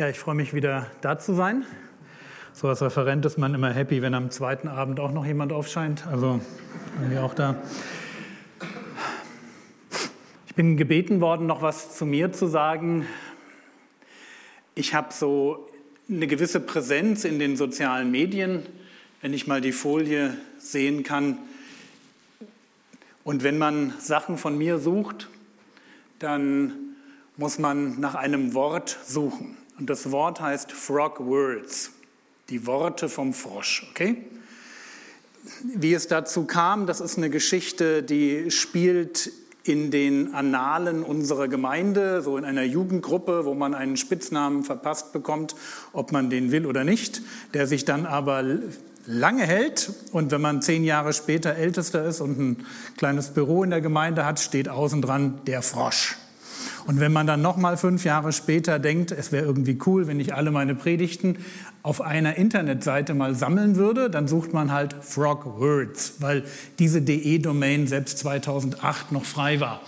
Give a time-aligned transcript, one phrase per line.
[0.00, 1.62] Ja, ich freue mich wieder da zu sein.
[2.54, 6.06] So als Referent ist man immer happy, wenn am zweiten Abend auch noch jemand aufscheint.
[6.06, 6.40] Also
[7.12, 7.56] ich auch da.
[10.46, 13.04] Ich bin gebeten worden, noch was zu mir zu sagen.
[14.74, 15.68] Ich habe so
[16.08, 18.62] eine gewisse Präsenz in den sozialen Medien,
[19.20, 21.36] wenn ich mal die Folie sehen kann.
[23.22, 25.28] Und wenn man Sachen von mir sucht,
[26.20, 26.72] dann
[27.36, 29.58] muss man nach einem Wort suchen.
[29.80, 31.92] Und das Wort heißt Frog Words,
[32.50, 33.88] die Worte vom Frosch.
[33.90, 34.18] Okay?
[35.64, 39.32] Wie es dazu kam, das ist eine Geschichte, die spielt
[39.64, 45.54] in den Annalen unserer Gemeinde, so in einer Jugendgruppe, wo man einen Spitznamen verpasst bekommt,
[45.94, 47.22] ob man den will oder nicht,
[47.54, 48.44] der sich dann aber
[49.06, 49.92] lange hält.
[50.12, 52.66] Und wenn man zehn Jahre später Ältester ist und ein
[52.98, 56.16] kleines Büro in der Gemeinde hat, steht außen dran der Frosch.
[56.86, 60.20] Und wenn man dann noch mal fünf Jahre später denkt, es wäre irgendwie cool, wenn
[60.20, 61.36] ich alle meine Predigten
[61.82, 66.44] auf einer Internetseite mal sammeln würde, dann sucht man halt Frog Words, weil
[66.78, 69.80] diese DE-Domain selbst 2008 noch frei war.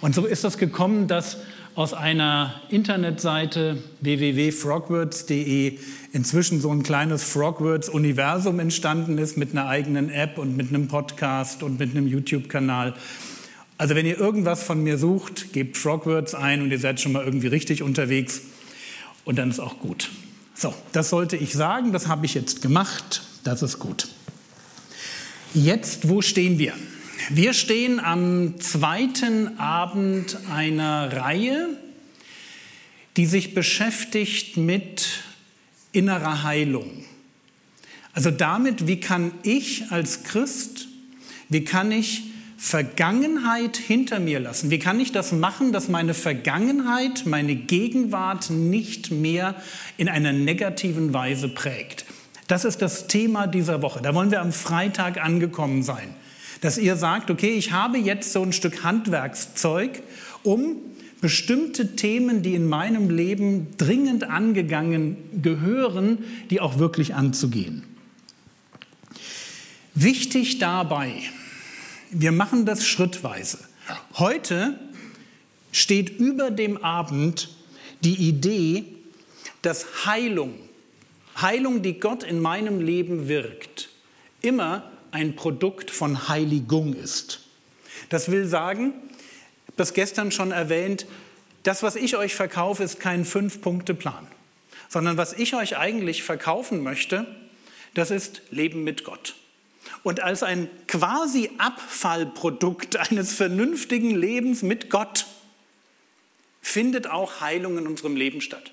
[0.00, 1.38] Und so ist das gekommen, dass
[1.78, 5.78] aus einer Internetseite www.frogwords.de
[6.12, 11.62] inzwischen so ein kleines Frogwords-Universum entstanden ist mit einer eigenen App und mit einem Podcast
[11.62, 12.94] und mit einem YouTube-Kanal.
[13.78, 17.24] Also wenn ihr irgendwas von mir sucht, gebt Frogwords ein und ihr seid schon mal
[17.24, 18.42] irgendwie richtig unterwegs
[19.24, 20.10] und dann ist auch gut.
[20.54, 24.08] So, das sollte ich sagen, das habe ich jetzt gemacht, das ist gut.
[25.54, 26.72] Jetzt, wo stehen wir?
[27.30, 31.68] Wir stehen am zweiten Abend einer Reihe,
[33.16, 35.22] die sich beschäftigt mit
[35.92, 37.04] innerer Heilung.
[38.12, 40.88] Also damit, wie kann ich als Christ,
[41.48, 42.27] wie kann ich
[42.60, 44.70] Vergangenheit hinter mir lassen?
[44.72, 49.54] Wie kann ich das machen, dass meine Vergangenheit, meine Gegenwart nicht mehr
[49.96, 52.04] in einer negativen Weise prägt?
[52.48, 54.02] Das ist das Thema dieser Woche.
[54.02, 56.14] Da wollen wir am Freitag angekommen sein.
[56.60, 60.02] Dass ihr sagt, okay, ich habe jetzt so ein Stück Handwerkszeug,
[60.42, 60.76] um
[61.20, 66.18] bestimmte Themen, die in meinem Leben dringend angegangen gehören,
[66.50, 67.84] die auch wirklich anzugehen.
[69.94, 71.12] Wichtig dabei,
[72.10, 73.58] wir machen das schrittweise.
[74.14, 74.78] Heute
[75.72, 77.50] steht über dem Abend
[78.02, 78.84] die Idee,
[79.62, 80.54] dass Heilung,
[81.40, 83.90] Heilung, die Gott in meinem Leben wirkt,
[84.40, 87.40] immer ein Produkt von Heiligung ist.
[88.08, 88.92] Das will sagen,
[89.76, 91.06] das gestern schon erwähnt,
[91.62, 94.26] das, was ich euch verkaufe, ist kein Fünf-Punkte-Plan,
[94.88, 97.26] sondern was ich euch eigentlich verkaufen möchte,
[97.94, 99.34] das ist Leben mit Gott.
[100.02, 105.26] Und als ein quasi Abfallprodukt eines vernünftigen Lebens mit Gott
[106.62, 108.72] findet auch Heilung in unserem Leben statt.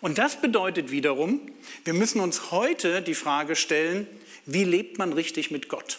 [0.00, 1.40] Und das bedeutet wiederum,
[1.84, 4.06] wir müssen uns heute die Frage stellen,
[4.44, 5.98] wie lebt man richtig mit Gott?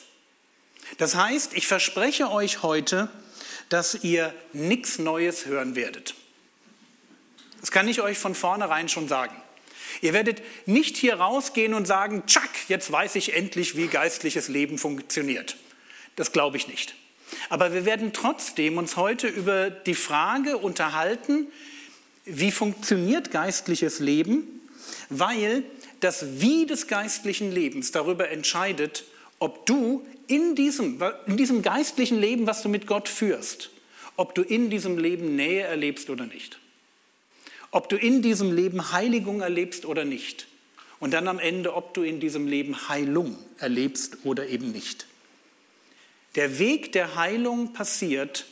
[0.98, 3.10] Das heißt, ich verspreche euch heute,
[3.70, 6.14] dass ihr nichts Neues hören werdet.
[7.62, 9.36] Das kann ich euch von vornherein schon sagen.
[10.02, 14.78] Ihr werdet nicht hier rausgehen und sagen, tschack, jetzt weiß ich endlich, wie geistliches Leben
[14.78, 15.58] funktioniert.
[16.16, 16.96] Das glaube ich nicht.
[17.50, 21.48] Aber wir werden trotzdem uns heute über die Frage unterhalten,
[22.26, 24.62] wie funktioniert geistliches Leben,
[25.10, 25.64] weil
[26.00, 29.06] das Wie des geistlichen Lebens darüber entscheidet,
[29.40, 33.70] ob du in diesem, in diesem geistlichen Leben, was du mit Gott führst,
[34.16, 36.60] ob du in diesem Leben Nähe erlebst oder nicht
[37.76, 40.48] ob du in diesem Leben Heiligung erlebst oder nicht.
[41.02, 45.08] Und dann am Ende, ob du in diesem Leben Heilung erlebst oder eben nicht.
[46.36, 48.46] Der Weg der Heilung passiert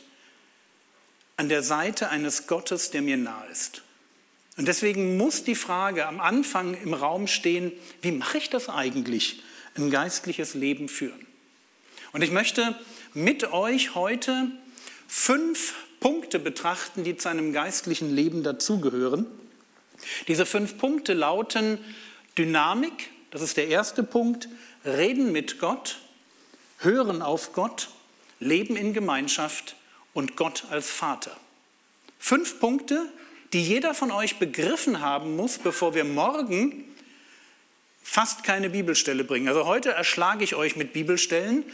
[1.38, 3.80] an der Seite eines Gottes, der mir nahe ist.
[4.58, 9.42] Und deswegen muss die Frage am Anfang im Raum stehen, wie mache ich das eigentlich,
[9.74, 11.26] ein geistliches Leben führen?
[12.12, 12.78] Und ich möchte
[13.14, 14.50] mit euch heute
[15.08, 15.72] fünf
[16.04, 19.24] Punkte betrachten, die zu einem geistlichen Leben dazugehören.
[20.28, 21.78] Diese fünf Punkte lauten
[22.36, 24.50] Dynamik, das ist der erste Punkt,
[24.84, 26.00] Reden mit Gott,
[26.76, 27.88] Hören auf Gott,
[28.38, 29.76] Leben in Gemeinschaft
[30.12, 31.34] und Gott als Vater.
[32.18, 33.10] Fünf Punkte,
[33.54, 36.84] die jeder von euch begriffen haben muss, bevor wir morgen
[38.02, 39.48] fast keine Bibelstelle bringen.
[39.48, 41.64] Also heute erschlage ich euch mit Bibelstellen.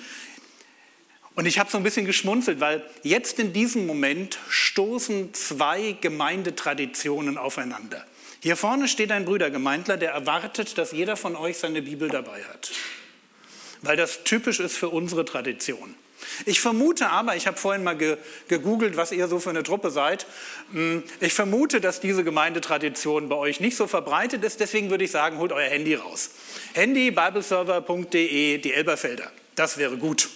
[1.40, 7.38] Und ich habe so ein bisschen geschmunzelt, weil jetzt in diesem Moment stoßen zwei Gemeindetraditionen
[7.38, 8.04] aufeinander.
[8.40, 12.70] Hier vorne steht ein Brüdergemeindler, der erwartet, dass jeder von euch seine Bibel dabei hat,
[13.80, 15.94] weil das typisch ist für unsere Tradition.
[16.44, 19.90] Ich vermute aber, ich habe vorhin mal ge gegoogelt, was ihr so für eine Truppe
[19.90, 20.26] seid.
[20.72, 24.60] Hm, ich vermute, dass diese Gemeindetradition bei euch nicht so verbreitet ist.
[24.60, 26.32] Deswegen würde ich sagen, holt euer Handy raus.
[26.74, 29.32] Handy, bibleserver.de, die Elberfelder.
[29.54, 30.28] Das wäre gut.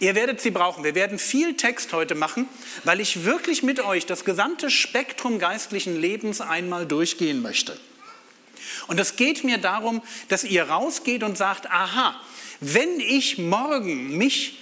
[0.00, 0.84] Ihr werdet sie brauchen.
[0.84, 2.48] Wir werden viel Text heute machen,
[2.84, 7.78] weil ich wirklich mit euch das gesamte Spektrum geistlichen Lebens einmal durchgehen möchte.
[8.86, 12.20] Und es geht mir darum, dass ihr rausgeht und sagt, aha,
[12.60, 14.58] wenn ich morgen mich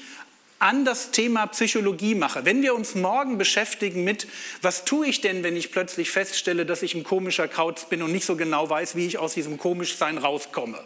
[0.58, 4.26] an das Thema Psychologie mache, wenn wir uns morgen beschäftigen mit,
[4.62, 8.12] was tue ich denn, wenn ich plötzlich feststelle, dass ich ein komischer Kauz bin und
[8.12, 10.82] nicht so genau weiß, wie ich aus diesem Komischsein rauskomme,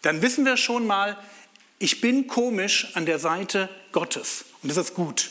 [0.00, 1.16] dann wissen wir schon mal,
[1.82, 4.44] ich bin komisch an der Seite Gottes.
[4.62, 5.30] Und das ist gut.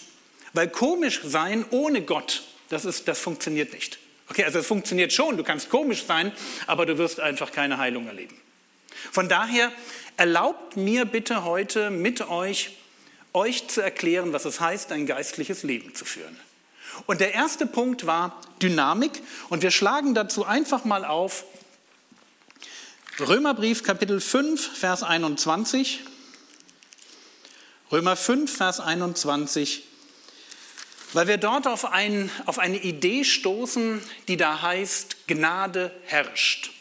[0.53, 3.99] Weil komisch sein ohne Gott, das, ist, das funktioniert nicht.
[4.27, 6.31] Okay, also es funktioniert schon, du kannst komisch sein,
[6.67, 8.35] aber du wirst einfach keine Heilung erleben.
[9.11, 9.71] Von daher
[10.17, 12.77] erlaubt mir bitte heute mit euch
[13.33, 16.37] euch zu erklären, was es heißt, ein geistliches Leben zu führen.
[17.05, 19.21] Und der erste Punkt war Dynamik.
[19.47, 21.45] Und wir schlagen dazu einfach mal auf
[23.19, 26.01] Römerbrief Kapitel 5, Vers 21.
[27.91, 29.83] Römer 5, Vers 21.
[31.11, 36.71] Weil wir dort auf, ein, auf eine Idee stoßen, die da heißt, Gnade herrscht.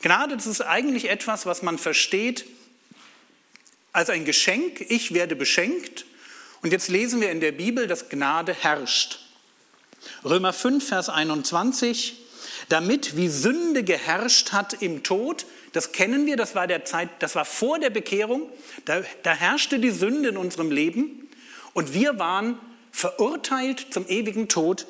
[0.00, 2.46] Gnade, das ist eigentlich etwas, was man versteht
[3.92, 6.06] als ein Geschenk, ich werde beschenkt.
[6.62, 9.18] Und jetzt lesen wir in der Bibel, dass Gnade herrscht.
[10.24, 12.21] Römer 5, Vers 21,
[12.68, 17.34] damit wie Sünde geherrscht hat im Tod, das kennen wir, das war der Zeit, das
[17.34, 18.48] war vor der Bekehrung,
[18.84, 21.28] da, da herrschte die Sünde in unserem Leben
[21.72, 22.58] und wir waren
[22.90, 24.86] verurteilt zum ewigen Tod,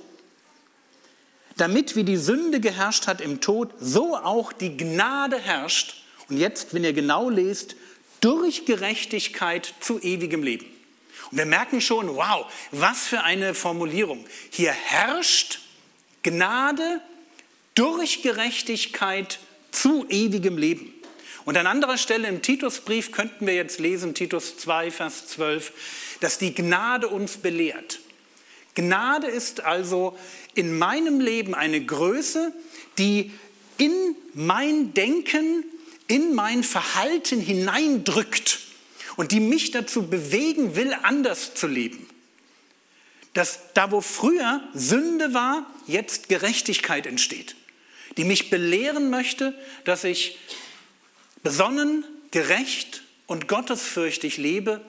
[1.56, 6.02] damit wie die Sünde geherrscht hat im Tod, so auch die Gnade herrscht.
[6.28, 7.76] Und jetzt, wenn ihr genau lest,
[8.20, 10.66] durch Gerechtigkeit zu ewigem Leben.
[11.31, 14.25] Und wir merken schon, wow, was für eine Formulierung.
[14.50, 15.60] Hier herrscht
[16.22, 17.00] Gnade
[17.74, 19.38] durch Gerechtigkeit
[19.70, 20.92] zu ewigem Leben.
[21.44, 25.72] Und an anderer Stelle im Titusbrief könnten wir jetzt lesen, Titus 2, Vers 12,
[26.20, 28.00] dass die Gnade uns belehrt.
[28.74, 30.16] Gnade ist also
[30.54, 32.52] in meinem Leben eine Größe,
[32.98, 33.32] die
[33.78, 35.64] in mein Denken
[36.12, 38.60] in mein Verhalten hineindrückt
[39.16, 42.06] und die mich dazu bewegen will, anders zu leben.
[43.32, 47.56] Dass da, wo früher Sünde war, jetzt Gerechtigkeit entsteht,
[48.17, 49.55] die mich belehren möchte,
[49.85, 50.38] dass ich
[51.43, 54.81] besonnen, gerecht und gottesfürchtig lebe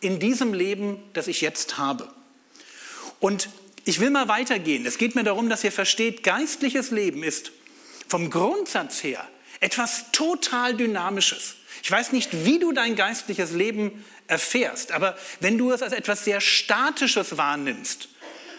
[0.00, 2.08] in diesem Leben, das ich jetzt habe.
[3.20, 3.48] Und
[3.84, 4.86] ich will mal weitergehen.
[4.86, 7.52] Es geht mir darum, dass ihr versteht, geistliches Leben ist
[8.06, 9.26] vom Grundsatz her
[9.60, 11.56] etwas total Dynamisches.
[11.82, 16.24] Ich weiß nicht, wie du dein geistliches Leben erfährst, aber wenn du es als etwas
[16.24, 18.08] sehr Statisches wahrnimmst,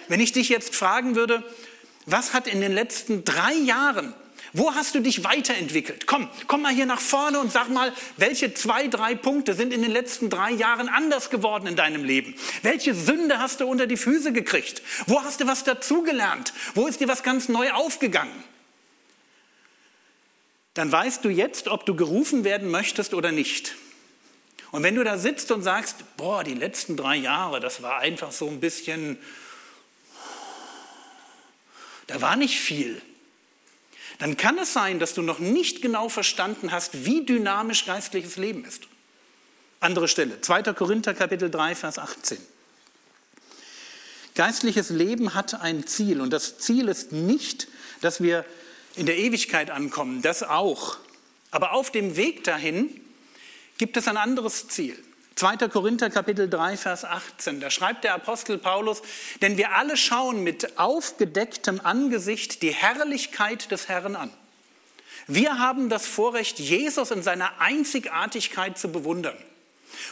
[0.08, 1.44] wenn ich dich jetzt fragen würde,
[2.06, 4.14] was hat in den letzten drei Jahren,
[4.54, 6.08] wo hast du dich weiterentwickelt?
[6.08, 9.84] Komm, komm mal hier nach vorne und sag mal, welche zwei, drei Punkte sind in
[9.84, 12.34] den letzten drei Jahren anders geworden in deinem Leben?
[12.64, 14.82] Welche Sünde hast du unter die Füße gekriegt?
[15.06, 16.54] Wo hast du was dazugelernt?
[16.74, 18.44] Wo ist dir was ganz neu aufgegangen?
[20.80, 23.76] dann weißt du jetzt, ob du gerufen werden möchtest oder nicht.
[24.72, 28.32] Und wenn du da sitzt und sagst, boah, die letzten drei Jahre, das war einfach
[28.32, 29.18] so ein bisschen,
[32.10, 33.00] da war nicht viel,
[34.18, 38.66] dann kann es sein, dass du noch nicht genau verstanden hast, wie dynamisch geistliches Leben
[38.66, 38.88] ist.
[39.80, 40.64] Andere Stelle, 2.
[40.74, 42.38] Korinther Kapitel 3, Vers 18.
[44.34, 47.68] Geistliches Leben hat ein Ziel und das Ziel ist nicht,
[48.02, 48.44] dass wir
[48.96, 50.98] in der Ewigkeit ankommen, das auch.
[51.52, 52.90] Aber auf dem Weg dahin
[53.78, 54.98] gibt es ein anderes Ziel.
[55.40, 55.70] 2.
[55.70, 59.02] Korinther Kapitel 3, Vers 18, da schreibt der Apostel Paulus,
[59.42, 64.32] denn wir alle schauen mit aufgedecktem Angesicht die Herrlichkeit des Herrn an.
[65.28, 69.38] Wir haben das Vorrecht, Jesus in seiner Einzigartigkeit zu bewundern.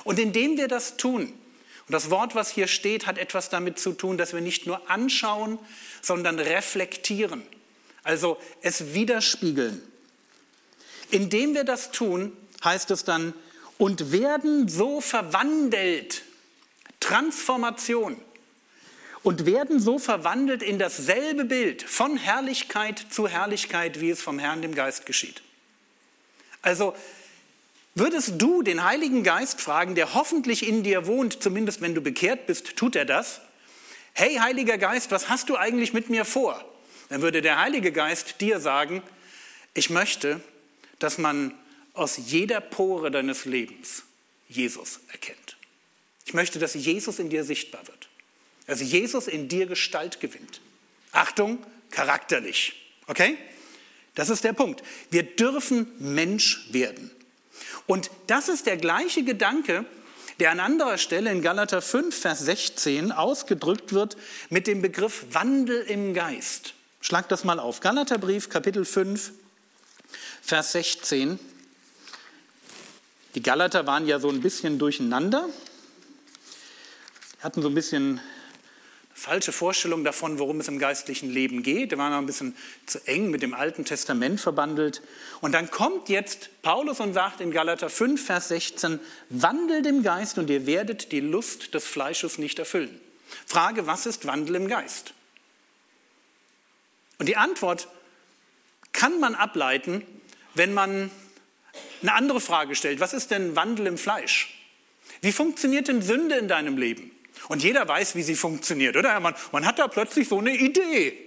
[0.04, 3.94] Und indem wir das tun, und das Wort, was hier steht, hat etwas damit zu
[3.94, 5.60] tun, dass wir nicht nur anschauen,
[6.02, 7.44] sondern reflektieren
[8.08, 9.82] also es widerspiegeln.
[11.12, 12.32] Indem wir das tun,
[12.64, 13.34] heißt es dann,
[13.78, 16.24] und werden so verwandelt,
[17.00, 18.20] Transformation,
[19.24, 24.62] und werden so verwandelt in dasselbe Bild von Herrlichkeit zu Herrlichkeit, wie es vom Herrn
[24.62, 25.42] dem Geist geschieht.
[26.62, 26.96] Also
[27.94, 32.48] würdest du den Heiligen Geist fragen, der hoffentlich in dir wohnt, zumindest wenn du bekehrt
[32.48, 33.42] bist, tut er das.
[34.14, 36.64] Hey Heiliger Geist, was hast du eigentlich mit mir vor?
[37.10, 39.02] dann würde der Heilige Geist dir sagen,
[39.74, 40.42] ich möchte,
[41.00, 41.54] dass man
[41.98, 44.04] aus jeder Pore deines Lebens
[44.48, 45.58] Jesus erkennt.
[46.26, 48.10] Ich möchte, dass Jesus in dir sichtbar wird.
[48.66, 50.62] Dass Jesus in dir Gestalt gewinnt.
[51.12, 52.74] Achtung, charakterlich.
[53.08, 53.38] Okay?
[54.16, 54.84] Das ist der Punkt.
[55.10, 57.12] Wir dürfen Mensch werden.
[57.86, 59.86] Und das ist der gleiche Gedanke,
[60.40, 64.18] der an anderer Stelle in Galater 5, Vers 16 ausgedrückt wird
[64.50, 66.74] mit dem Begriff Wandel im Geist.
[67.00, 67.80] Schlag das mal auf.
[67.80, 69.32] Galaterbrief, Kapitel 5,
[70.42, 71.40] Vers 16.
[73.38, 75.48] Die Galater waren ja so ein bisschen durcheinander,
[77.40, 78.20] hatten so ein bisschen
[79.14, 81.92] falsche Vorstellung davon, worum es im geistlichen Leben geht.
[81.92, 82.56] Die waren noch ein bisschen
[82.88, 85.04] zu eng mit dem Alten Testament verbandelt.
[85.40, 90.40] Und dann kommt jetzt Paulus und sagt in Galater 5, Vers 16, wandelt im Geist
[90.40, 93.00] und ihr werdet die Lust des Fleisches nicht erfüllen.
[93.46, 95.14] Frage, was ist Wandel im Geist?
[97.20, 97.88] Und die Antwort
[98.94, 100.02] kann man ableiten,
[100.56, 101.12] wenn man
[102.02, 103.00] eine andere Frage stellt.
[103.00, 104.54] Was ist denn Wandel im Fleisch?
[105.22, 107.12] Wie funktioniert denn Sünde in deinem Leben?
[107.48, 109.20] Und jeder weiß, wie sie funktioniert, oder?
[109.20, 111.18] Man, man hat da plötzlich so eine Idee.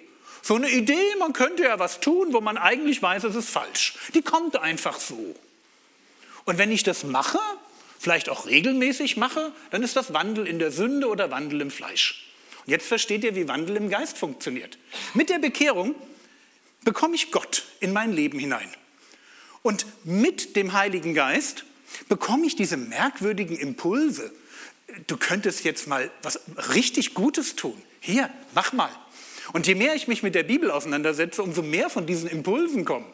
[0.43, 3.95] So eine Idee, man könnte ja was tun, wo man eigentlich weiß, es ist falsch.
[4.15, 5.35] Die kommt einfach so.
[6.45, 7.39] Und wenn ich das mache,
[7.99, 12.27] vielleicht auch regelmäßig mache, dann ist das Wandel in der Sünde oder Wandel im Fleisch.
[12.65, 14.79] Und jetzt versteht ihr, wie Wandel im Geist funktioniert.
[15.15, 15.95] Mit der Bekehrung
[16.83, 18.69] bekomme ich Gott in mein Leben hinein.
[19.63, 21.65] Und mit dem Heiligen Geist
[22.09, 24.33] bekomme ich diese merkwürdigen Impulse,
[25.07, 26.41] du könntest jetzt mal was
[26.75, 27.81] richtig Gutes tun.
[28.01, 28.91] Hier, mach mal.
[29.53, 33.07] Und je mehr ich mich mit der Bibel auseinandersetze, umso mehr von diesen Impulsen kommen.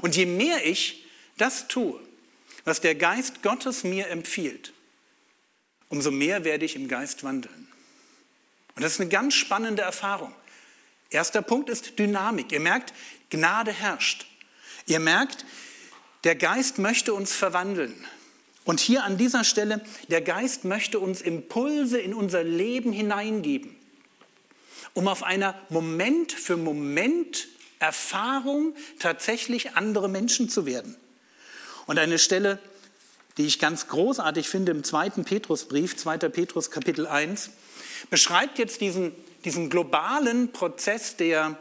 [0.00, 1.98] Und je mehr ich das tue,
[2.64, 4.72] was der Geist Gottes mir empfiehlt,
[5.88, 7.68] umso mehr werde ich im Geist wandeln.
[8.74, 10.32] Und das ist eine ganz spannende Erfahrung.
[11.10, 12.52] Erster Punkt ist Dynamik.
[12.52, 12.92] Ihr merkt,
[13.30, 14.26] Gnade herrscht.
[14.86, 15.44] Ihr merkt,
[16.26, 17.94] der Geist möchte uns verwandeln.
[18.64, 23.76] Und hier an dieser Stelle, der Geist möchte uns Impulse in unser Leben hineingeben,
[24.92, 27.46] um auf einer Moment für Moment
[27.78, 30.96] Erfahrung tatsächlich andere Menschen zu werden.
[31.86, 32.58] Und eine Stelle,
[33.38, 36.18] die ich ganz großartig finde im zweiten Petrusbrief, 2.
[36.18, 37.50] Petrus Kapitel 1,
[38.10, 39.12] beschreibt jetzt diesen,
[39.44, 41.56] diesen globalen Prozess, der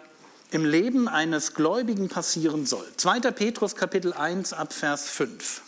[0.51, 2.85] im Leben eines Gläubigen passieren soll.
[2.97, 3.19] 2.
[3.31, 5.61] Petrus Kapitel 1 ab Vers 5.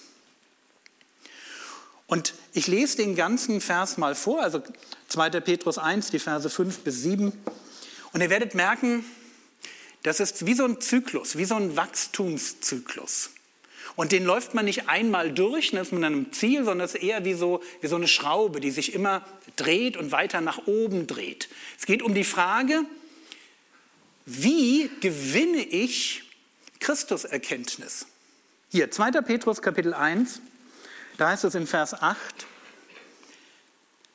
[2.08, 4.64] Und ich lese den ganzen Vers mal vor, also
[5.10, 5.30] 2.
[5.42, 7.34] Petrus 1, die Verse 5 bis 7.
[8.14, 9.04] Und ihr werdet merken,
[10.04, 13.32] das ist wie so ein Zyklus, wie so ein Wachstumszyklus.
[13.98, 16.96] Und den läuft man nicht einmal durch, dann ist man an einem Ziel, sondern es
[16.96, 20.68] ist eher wie so, wie so eine Schraube, die sich immer dreht und weiter nach
[20.68, 21.50] oben dreht.
[21.78, 22.84] Es geht um die Frage,
[24.30, 26.24] wie gewinne ich
[26.82, 28.08] Christuserkenntnis?
[28.70, 29.12] Hier, 2.
[29.22, 30.42] Petrus Kapitel 1,
[31.18, 32.46] da heißt es in Vers 8,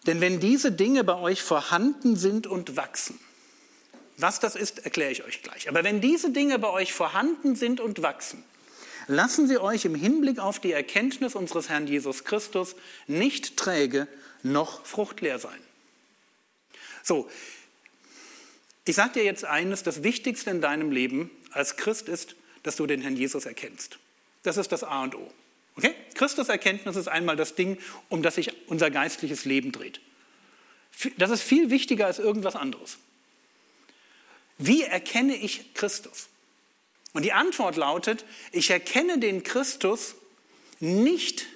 [0.06, 3.18] denn wenn diese Dinge bei euch vorhanden sind und wachsen,
[4.18, 5.70] was das ist, erkläre ich euch gleich.
[5.70, 8.44] Aber wenn diese Dinge bei euch vorhanden sind und wachsen,
[9.06, 12.76] lassen sie euch im Hinblick auf die Erkenntnis unseres Herrn Jesus Christus
[13.06, 14.06] nicht träge
[14.42, 15.58] noch fruchtleer sein.
[17.02, 17.30] So,
[18.84, 22.86] ich sage dir jetzt eines, das Wichtigste in deinem Leben als Christ ist, dass du
[22.86, 23.98] den Herrn Jesus erkennst.
[24.42, 25.32] Das ist das A und O.
[25.76, 25.94] Okay?
[26.14, 30.00] Christuserkenntnis ist einmal das Ding, um das sich unser geistliches Leben dreht.
[31.16, 32.98] Das ist viel wichtiger als irgendwas anderes.
[34.58, 36.28] Wie erkenne ich Christus?
[37.14, 40.14] Und die Antwort lautet, ich erkenne den Christus
[40.80, 41.46] nicht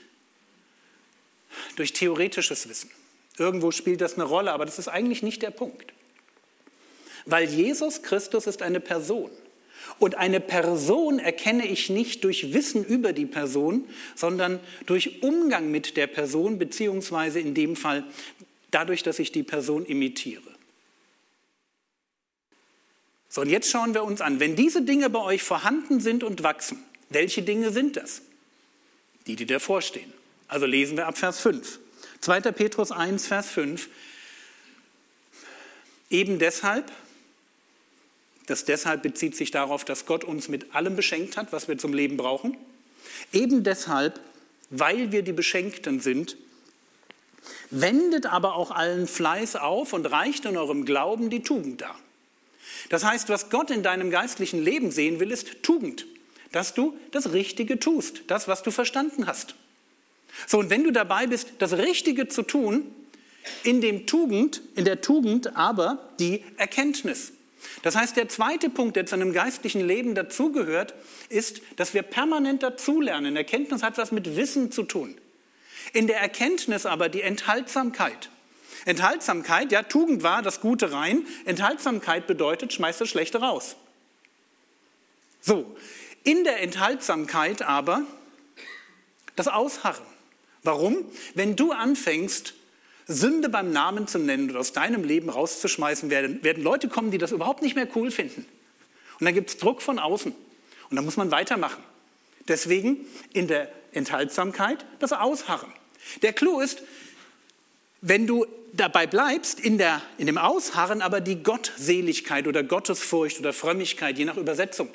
[1.77, 2.91] durch theoretisches Wissen.
[3.39, 5.93] Irgendwo spielt das eine Rolle, aber das ist eigentlich nicht der Punkt.
[7.27, 9.31] Weil Jesus Christus ist eine Person.
[9.99, 15.97] Und eine Person erkenne ich nicht durch Wissen über die Person, sondern durch Umgang mit
[15.97, 18.05] der Person, beziehungsweise in dem Fall
[18.71, 20.43] dadurch, dass ich die Person imitiere.
[23.29, 26.43] So, und jetzt schauen wir uns an, wenn diese Dinge bei euch vorhanden sind und
[26.43, 28.23] wachsen, welche Dinge sind das?
[29.27, 30.13] Die, die davor stehen.
[30.49, 31.81] Also lesen wir ab Vers 5.
[32.21, 32.41] 2.
[32.53, 33.89] Petrus 1, Vers 5.
[36.11, 36.91] Eben deshalb,
[38.47, 41.93] das deshalb bezieht sich darauf, dass Gott uns mit allem beschenkt hat, was wir zum
[41.93, 42.57] Leben brauchen.
[43.33, 44.21] Eben deshalb,
[44.71, 46.37] weil wir die Beschenkten sind,
[47.71, 51.99] wendet aber auch allen Fleiß auf und reicht in eurem Glauben die Tugend dar.
[52.89, 56.07] Das heißt, was Gott in deinem geistlichen Leben sehen will, ist Tugend,
[56.53, 59.57] dass du das Richtige tust, das, was du verstanden hast.
[60.47, 62.87] So, und wenn du dabei bist, das Richtige zu tun,
[63.63, 67.33] in dem Tugend, in der Tugend aber die Erkenntnis.
[67.83, 70.95] Das heißt, der zweite Punkt, der zu einem geistlichen Leben dazugehört,
[71.29, 73.37] ist, dass wir permanent dazulernen.
[73.37, 75.17] Erkenntnis hat was mit Wissen zu tun.
[75.93, 78.31] In der Erkenntnis aber die Enthaltsamkeit.
[78.85, 81.27] Enthaltsamkeit, ja, Tugend war das Gute rein.
[81.45, 83.77] Enthaltsamkeit bedeutet, schmeißt das Schlechte raus.
[85.41, 85.77] So,
[86.25, 88.03] in der Enthaltsamkeit aber
[89.37, 90.05] das Ausharren.
[90.65, 91.05] Warum?
[91.35, 92.55] Wenn du anfängst,
[93.09, 97.19] Sünde beim Namen zu nennen oder aus deinem Leben rauszuschmeißen, werden, werden Leute kommen, die
[97.19, 98.45] das überhaupt nicht mehr cool finden.
[99.21, 100.33] Und dann gibt es Druck von außen.
[100.91, 101.83] Und dann muss man weitermachen.
[102.49, 102.99] Deswegen
[103.33, 105.73] in der Enthaltsamkeit das Ausharren.
[106.23, 106.83] Der Clou ist,
[108.01, 113.53] wenn du dabei bleibst, in, der, in dem Ausharren aber die Gottseligkeit oder Gottesfurcht oder
[113.53, 114.91] Frömmigkeit, je nach Übersetzung.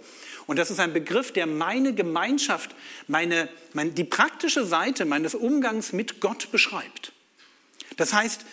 [0.48, 2.72] Und das ist ein Begriff, der meine Gemeinschaft,
[3.08, 7.11] meine, meine, die praktische Seite meines Umgangs mit Gott beschreibt.
[8.02, 8.46] Das heißt,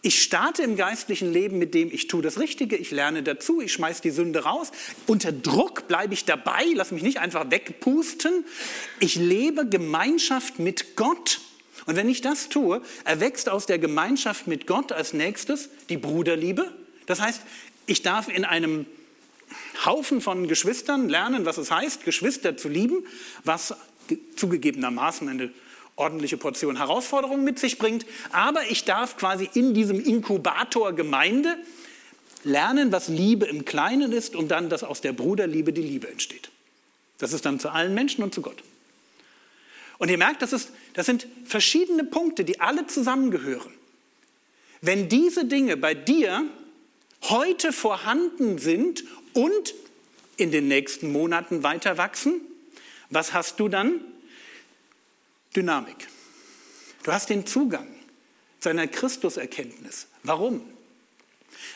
[0.00, 3.70] ich starte im geistlichen Leben mit dem, ich tue das Richtige, ich lerne dazu, ich
[3.74, 4.72] schmeiße die Sünde raus.
[5.06, 8.46] Unter Druck bleibe ich dabei, lass mich nicht einfach wegpusten.
[9.00, 11.42] Ich lebe Gemeinschaft mit Gott.
[11.84, 16.72] Und wenn ich das tue, erwächst aus der Gemeinschaft mit Gott als nächstes die Bruderliebe.
[17.04, 17.42] Das heißt,
[17.84, 18.86] ich darf in einem
[19.84, 23.04] Haufen von Geschwistern lernen, was es heißt, Geschwister zu lieben,
[23.44, 23.74] was
[24.36, 25.50] zugegebenermaßen eine
[25.96, 28.04] ordentliche Portion Herausforderungen mit sich bringt.
[28.32, 31.56] Aber ich darf quasi in diesem Inkubator Gemeinde
[32.42, 36.50] lernen, was Liebe im Kleinen ist und dann, dass aus der Bruderliebe die Liebe entsteht.
[37.18, 38.62] Das ist dann zu allen Menschen und zu Gott.
[39.98, 43.72] Und ihr merkt, das, ist, das sind verschiedene Punkte, die alle zusammengehören.
[44.80, 46.44] Wenn diese Dinge bei dir
[47.22, 49.74] heute vorhanden sind und
[50.36, 52.40] in den nächsten Monaten weiter wachsen,
[53.08, 54.00] was hast du dann?
[55.54, 56.08] Dynamik.
[57.02, 57.88] Du hast den Zugang
[58.60, 60.06] zu einer Christuserkenntnis.
[60.22, 60.62] Warum?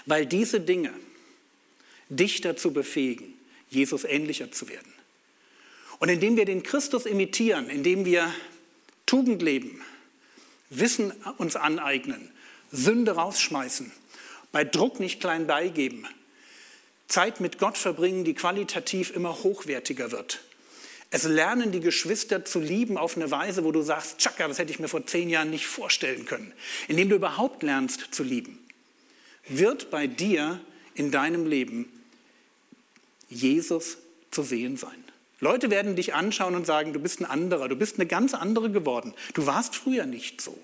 [0.07, 0.93] Weil diese Dinge
[2.09, 3.35] dich dazu befähigen,
[3.71, 4.93] Jesus ähnlicher zu werden.
[5.99, 8.33] Und indem wir den Christus imitieren, indem wir
[9.05, 9.83] Tugend leben,
[10.71, 12.31] Wissen uns aneignen,
[12.71, 13.91] Sünde rausschmeißen,
[14.53, 16.07] bei Druck nicht klein beigeben,
[17.07, 20.41] Zeit mit Gott verbringen, die qualitativ immer hochwertiger wird,
[21.11, 24.73] es lernen die Geschwister zu lieben auf eine Weise, wo du sagst, tschakka, das hätte
[24.73, 26.53] ich mir vor zehn Jahren nicht vorstellen können.
[26.87, 28.59] Indem du überhaupt lernst zu lieben,
[29.47, 30.61] wird bei dir
[30.95, 31.91] in deinem Leben
[33.31, 33.99] Jesus
[34.31, 35.03] zu sehen sein.
[35.41, 38.71] Leute werden dich anschauen und sagen, du bist ein anderer, du bist eine ganz andere
[38.71, 39.15] geworden.
[39.35, 40.59] Du warst früher nicht so.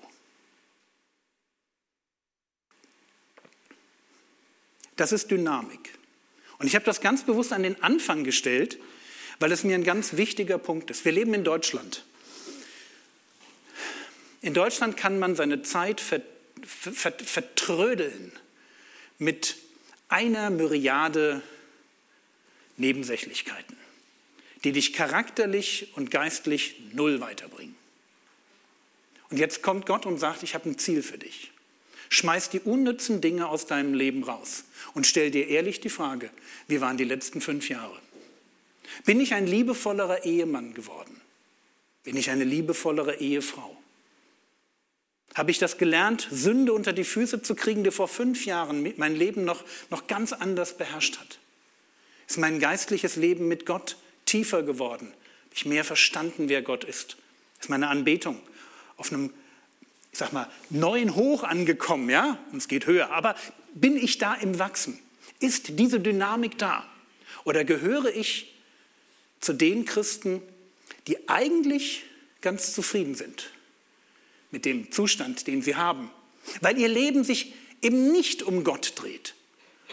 [4.95, 5.97] Das ist Dynamik.
[6.59, 8.77] Und ich habe das ganz bewusst an den Anfang gestellt,
[9.39, 11.05] weil es mir ein ganz wichtiger Punkt ist.
[11.05, 12.05] Wir leben in Deutschland.
[14.41, 16.01] In Deutschland kann man seine Zeit
[16.63, 18.31] vertrödeln
[19.17, 19.55] mit
[20.07, 21.41] einer Myriade
[22.77, 23.75] Nebensächlichkeiten,
[24.63, 27.75] die dich charakterlich und geistlich null weiterbringen.
[29.29, 31.51] Und jetzt kommt Gott und sagt, ich habe ein Ziel für dich.
[32.09, 36.29] Schmeiß die unnützen Dinge aus deinem Leben raus und stell dir ehrlich die Frage,
[36.67, 37.99] wie waren die letzten fünf Jahre?
[39.05, 41.21] Bin ich ein liebevollerer Ehemann geworden?
[42.03, 43.75] Bin ich eine liebevollere Ehefrau?
[45.33, 49.15] Habe ich das gelernt, Sünde unter die Füße zu kriegen, die vor fünf Jahren mein
[49.15, 51.39] Leben noch, noch ganz anders beherrscht hat?
[52.27, 55.07] Ist mein geistliches Leben mit Gott tiefer geworden?
[55.07, 57.17] Habe ich mehr verstanden, wer Gott ist?
[57.59, 58.39] Ist meine Anbetung
[58.97, 59.31] auf einem,
[60.11, 62.39] ich sag mal, neuen Hoch angekommen, ja?
[62.51, 63.11] Und es geht höher.
[63.11, 63.35] Aber
[63.73, 64.99] bin ich da im Wachsen?
[65.39, 66.85] Ist diese Dynamik da?
[67.43, 68.54] Oder gehöre ich
[69.45, 70.41] zu den Christen,
[71.07, 72.03] die eigentlich
[72.41, 73.51] ganz zufrieden sind
[74.49, 76.09] mit dem Zustand, den sie haben,
[76.61, 79.35] weil ihr Leben sich eben nicht um Gott dreht,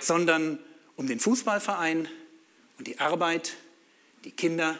[0.00, 0.58] sondern
[0.96, 2.08] um den Fußballverein
[2.78, 3.52] und die Arbeit,
[4.24, 4.78] die Kinder,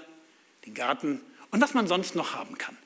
[0.64, 2.76] den Garten und was man sonst noch haben kann.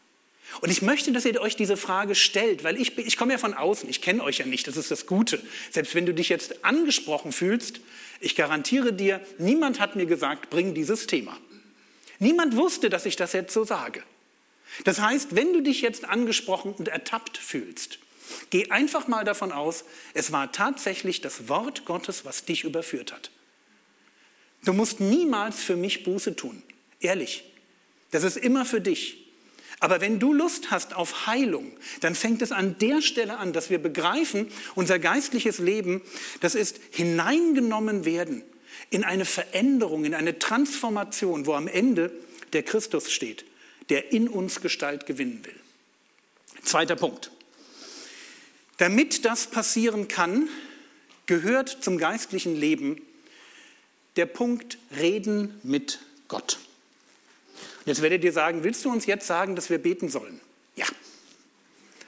[0.61, 3.55] Und ich möchte, dass ihr euch diese Frage stellt, weil ich, ich komme ja von
[3.55, 5.41] außen, ich kenne euch ja nicht, das ist das Gute.
[5.71, 7.81] Selbst wenn du dich jetzt angesprochen fühlst,
[8.21, 11.37] ich garantiere dir, niemand hat mir gesagt, bring dieses Thema.
[12.19, 14.03] Niemand wusste, dass ich das jetzt so sage.
[14.85, 17.99] Das heißt, wenn du dich jetzt angesprochen und ertappt fühlst,
[18.51, 23.31] geh einfach mal davon aus, es war tatsächlich das Wort Gottes, was dich überführt hat.
[24.65, 26.63] Du musst niemals für mich Buße tun,
[27.01, 27.45] ehrlich.
[28.11, 29.23] Das ist immer für dich.
[29.79, 33.69] Aber wenn du Lust hast auf Heilung, dann fängt es an der Stelle an, dass
[33.69, 36.01] wir begreifen, unser geistliches Leben,
[36.41, 38.43] das ist hineingenommen werden
[38.91, 42.13] in eine Veränderung, in eine Transformation, wo am Ende
[42.53, 43.45] der Christus steht,
[43.89, 45.57] der in uns Gestalt gewinnen will.
[46.63, 47.31] Zweiter Punkt.
[48.79, 50.49] Damit das passieren kann,
[51.27, 53.01] gehört zum geistlichen Leben
[54.17, 56.59] der Punkt Reden mit Gott.
[57.85, 60.41] Jetzt werdet ihr sagen, willst du uns jetzt sagen, dass wir beten sollen?
[60.75, 60.87] Ja.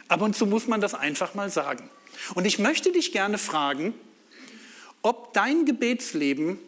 [0.08, 1.88] Ab und zu muss man das einfach mal sagen.
[2.34, 3.94] Und ich möchte dich gerne fragen,
[5.02, 6.58] ob dein Gebetsleben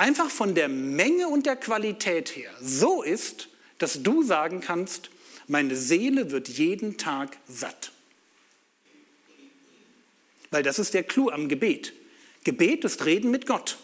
[0.00, 5.10] einfach von der Menge und der Qualität her so ist, dass du sagen kannst,
[5.46, 7.92] meine Seele wird jeden Tag satt.
[10.50, 11.92] Weil das ist der Clou am Gebet.
[12.44, 13.76] Gebet ist Reden mit Gott.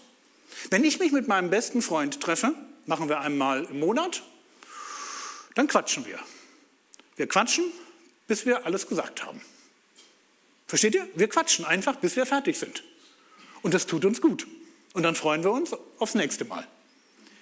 [0.71, 2.55] Wenn ich mich mit meinem besten Freund treffe,
[2.87, 4.23] machen wir einmal im Monat,
[5.55, 6.19] dann quatschen wir.
[7.17, 7.65] Wir quatschen,
[8.27, 9.41] bis wir alles gesagt haben.
[10.67, 11.07] Versteht ihr?
[11.15, 12.85] Wir quatschen einfach, bis wir fertig sind.
[13.61, 14.47] Und das tut uns gut.
[14.97, 16.67] Und dann freuen wir uns aufs nächste Mal.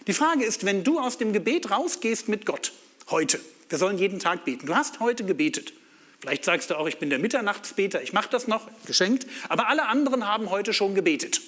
[0.08, 2.72] Die Frage ist, wenn du aus dem Gebet rausgehst mit Gott,
[3.10, 3.38] heute,
[3.68, 5.72] wir sollen jeden Tag beten, du hast heute gebetet,
[6.18, 9.86] vielleicht sagst du auch, ich bin der Mitternachtsbeter, ich mache das noch, geschenkt, aber alle
[9.86, 11.42] anderen haben heute schon gebetet.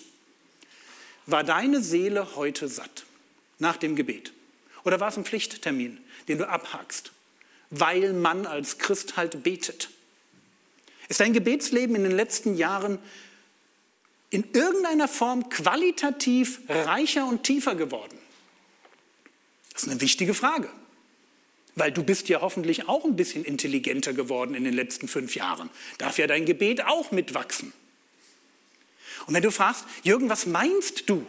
[1.26, 3.04] War deine Seele heute satt
[3.58, 4.32] nach dem Gebet?
[4.84, 7.10] Oder war es ein Pflichttermin, den du abhakst,
[7.70, 9.90] weil man als Christ halt betet?
[11.08, 13.00] Ist dein Gebetsleben in den letzten Jahren
[14.30, 18.18] in irgendeiner Form qualitativ reicher und tiefer geworden?
[19.72, 20.70] Das ist eine wichtige Frage,
[21.74, 25.70] weil du bist ja hoffentlich auch ein bisschen intelligenter geworden in den letzten fünf Jahren.
[25.98, 27.72] Darf ja dein Gebet auch mitwachsen.
[29.26, 31.26] Und wenn du fragst, Jürgen, was meinst du?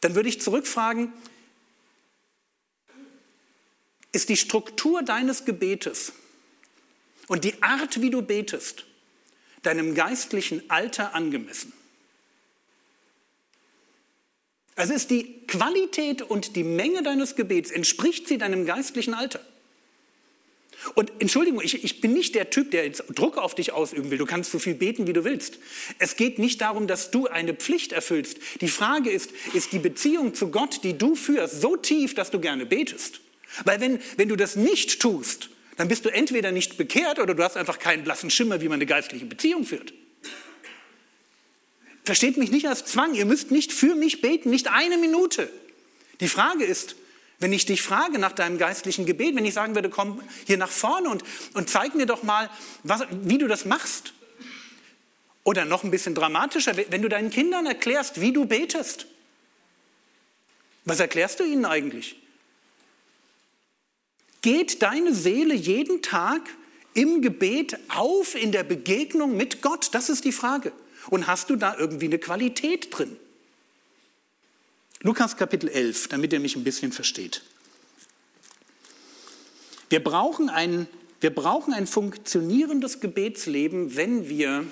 [0.00, 1.12] Dann würde ich zurückfragen,
[4.12, 6.12] ist die Struktur deines Gebetes
[7.28, 8.86] und die Art, wie du betest,
[9.62, 11.72] deinem geistlichen Alter angemessen.
[14.76, 19.40] Also ist die Qualität und die Menge deines Gebets, entspricht sie deinem geistlichen Alter?
[20.94, 24.16] Und Entschuldigung, ich, ich, bin nicht der Typ, der jetzt Druck auf dich ausüben will.
[24.16, 25.58] Du kannst so viel beten, wie du willst.
[25.98, 28.38] Es geht nicht darum, dass du eine Pflicht erfüllst.
[28.62, 32.40] Die Frage ist, ist die Beziehung zu Gott, die du führst, so tief, dass du
[32.40, 33.20] gerne betest?
[33.64, 35.49] Weil wenn, wenn du das nicht tust,
[35.80, 38.74] dann bist du entweder nicht bekehrt oder du hast einfach keinen blassen Schimmer, wie man
[38.74, 39.94] eine geistliche Beziehung führt.
[42.04, 45.50] Versteht mich nicht als Zwang, ihr müsst nicht für mich beten, nicht eine Minute.
[46.20, 46.96] Die Frage ist,
[47.38, 50.68] wenn ich dich frage nach deinem geistlichen Gebet, wenn ich sagen würde, komm hier nach
[50.68, 52.50] vorne und, und zeig mir doch mal,
[52.82, 54.12] was, wie du das machst.
[55.44, 59.06] Oder noch ein bisschen dramatischer, wenn du deinen Kindern erklärst, wie du betest.
[60.84, 62.19] Was erklärst du ihnen eigentlich?
[64.42, 66.42] Geht deine Seele jeden Tag
[66.94, 69.90] im Gebet auf in der Begegnung mit Gott?
[69.92, 70.72] Das ist die Frage.
[71.10, 73.16] Und hast du da irgendwie eine Qualität drin?
[75.02, 77.42] Lukas Kapitel 11, damit ihr mich ein bisschen versteht.
[79.88, 80.86] Wir brauchen ein,
[81.20, 84.64] wir brauchen ein funktionierendes Gebetsleben, wenn wir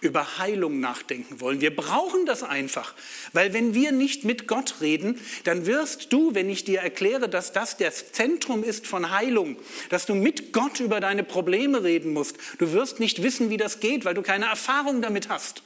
[0.00, 1.60] über Heilung nachdenken wollen.
[1.60, 2.94] Wir brauchen das einfach,
[3.32, 7.52] weil wenn wir nicht mit Gott reden, dann wirst du, wenn ich dir erkläre, dass
[7.52, 9.56] das das Zentrum ist von Heilung,
[9.90, 13.80] dass du mit Gott über deine Probleme reden musst, du wirst nicht wissen, wie das
[13.80, 15.62] geht, weil du keine Erfahrung damit hast.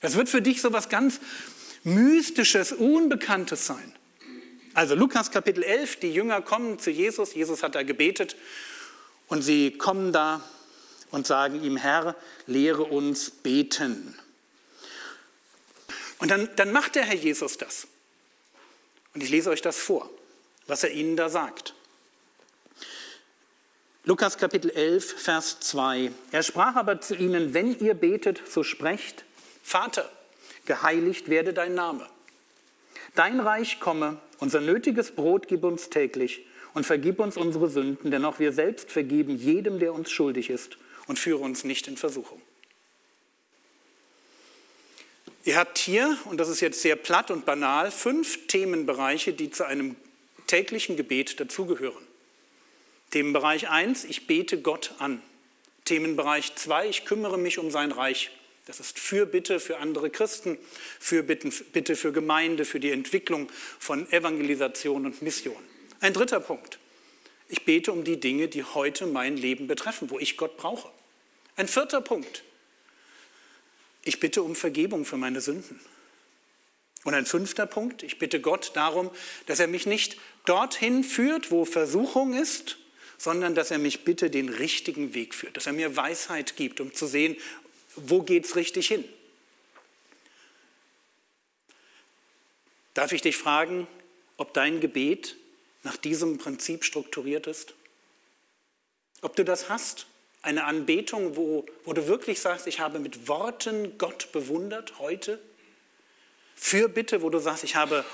[0.00, 1.20] Das wird für dich so was ganz
[1.84, 3.92] Mystisches, Unbekanntes sein.
[4.74, 8.36] Also Lukas Kapitel 11, die Jünger kommen zu Jesus, Jesus hat da gebetet
[9.28, 10.42] und sie kommen da
[11.10, 12.16] und sagen ihm, Herr,
[12.46, 14.18] lehre uns beten.
[16.18, 17.86] Und dann, dann macht der Herr Jesus das.
[19.14, 20.08] Und ich lese euch das vor,
[20.66, 21.74] was er ihnen da sagt.
[24.04, 26.12] Lukas Kapitel 11, Vers 2.
[26.30, 29.24] Er sprach aber zu ihnen, wenn ihr betet, so sprecht,
[29.62, 30.10] Vater,
[30.64, 32.08] geheiligt werde dein Name.
[33.14, 38.24] Dein Reich komme, unser nötiges Brot gib uns täglich und vergib uns unsere Sünden, denn
[38.24, 42.40] auch wir selbst vergeben jedem, der uns schuldig ist und führe uns nicht in Versuchung.
[45.44, 49.64] Ihr habt hier, und das ist jetzt sehr platt und banal, fünf Themenbereiche, die zu
[49.64, 49.94] einem
[50.48, 52.04] täglichen Gebet dazugehören.
[53.12, 55.22] Themenbereich 1, ich bete Gott an.
[55.84, 58.32] Themenbereich 2, ich kümmere mich um sein Reich.
[58.66, 60.58] Das ist Fürbitte für andere Christen,
[60.98, 65.62] Fürbitte für Gemeinde, für die Entwicklung von Evangelisation und Mission.
[66.00, 66.80] Ein dritter Punkt.
[67.48, 70.90] Ich bete um die Dinge, die heute mein Leben betreffen, wo ich Gott brauche.
[71.56, 72.42] Ein vierter Punkt.
[74.02, 75.80] Ich bitte um Vergebung für meine Sünden.
[77.04, 78.02] Und ein fünfter Punkt.
[78.02, 79.10] Ich bitte Gott darum,
[79.46, 82.78] dass er mich nicht dorthin führt, wo Versuchung ist,
[83.16, 86.92] sondern dass er mich bitte den richtigen Weg führt, dass er mir Weisheit gibt, um
[86.92, 87.36] zu sehen,
[87.94, 89.04] wo geht es richtig hin.
[92.94, 93.86] Darf ich dich fragen,
[94.36, 95.36] ob dein Gebet
[95.86, 97.74] nach diesem Prinzip strukturiert ist?
[99.22, 100.06] Ob du das hast?
[100.42, 105.40] Eine Anbetung, wo, wo du wirklich sagst, ich habe mit Worten Gott bewundert heute?
[106.56, 108.04] Fürbitte, wo du sagst, ich habe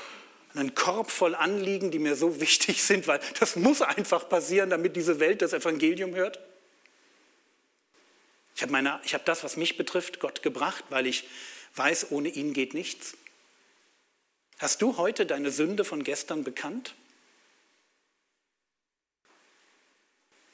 [0.55, 4.95] einen Korb voll Anliegen, die mir so wichtig sind, weil das muss einfach passieren, damit
[4.95, 6.39] diese Welt das Evangelium hört.
[8.55, 11.25] Ich habe, meine, ich habe das, was mich betrifft, Gott gebracht, weil ich
[11.75, 13.17] weiß, ohne ihn geht nichts.
[14.59, 16.95] Hast du heute deine Sünde von gestern bekannt?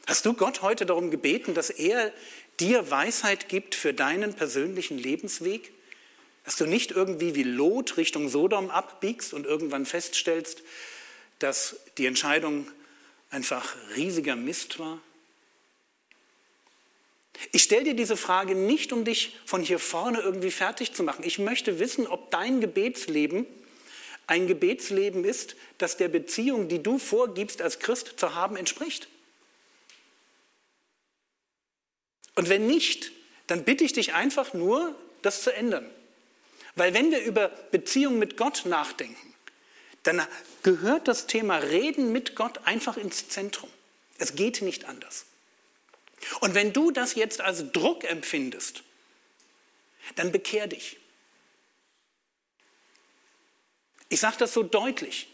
[0.08, 2.14] Hast du Gott heute darum gebeten, dass er
[2.60, 5.70] dir Weisheit gibt für deinen persönlichen Lebensweg?
[6.46, 10.62] Dass du nicht irgendwie wie Lot Richtung Sodom abbiegst und irgendwann feststellst,
[11.40, 12.66] dass die Entscheidung
[13.28, 14.98] einfach riesiger Mist war?
[17.52, 21.22] Ich stelle dir diese Frage nicht, um dich von hier vorne irgendwie fertig zu machen.
[21.22, 23.44] Ich möchte wissen, ob dein Gebetsleben
[24.26, 29.08] ein Gebetsleben ist, das der Beziehung, die du vorgibst als Christ zu haben, entspricht.
[32.38, 33.10] Und wenn nicht,
[33.48, 35.84] dann bitte ich dich einfach nur, das zu ändern.
[36.76, 39.34] Weil wenn wir über Beziehung mit Gott nachdenken,
[40.04, 40.24] dann
[40.62, 43.68] gehört das Thema Reden mit Gott einfach ins Zentrum.
[44.18, 45.26] Es geht nicht anders.
[46.38, 48.84] Und wenn du das jetzt als Druck empfindest,
[50.14, 50.96] dann bekehr dich.
[54.10, 55.26] Ich sage das so deutlich.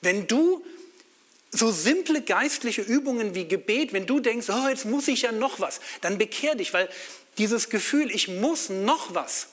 [0.00, 0.66] Wenn du
[1.50, 5.60] so simple geistliche Übungen wie Gebet, wenn du denkst, oh, jetzt muss ich ja noch
[5.60, 6.88] was, dann bekehr dich, weil
[7.38, 9.48] dieses Gefühl, ich muss noch was,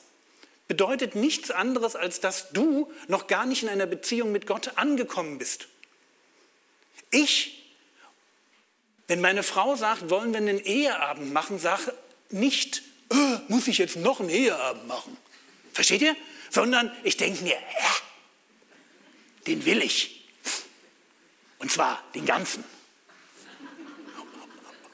[0.68, 5.38] bedeutet nichts anderes, als dass du noch gar nicht in einer Beziehung mit Gott angekommen
[5.38, 5.68] bist.
[7.10, 7.72] Ich,
[9.06, 11.94] wenn meine Frau sagt, wollen wir einen Eheabend machen, sage
[12.30, 15.16] nicht, oh, muss ich jetzt noch einen Eheabend machen.
[15.72, 16.16] Versteht ihr?
[16.50, 17.96] Sondern ich denke mir, ja,
[19.46, 20.15] den will ich.
[21.66, 22.62] Und zwar den ganzen.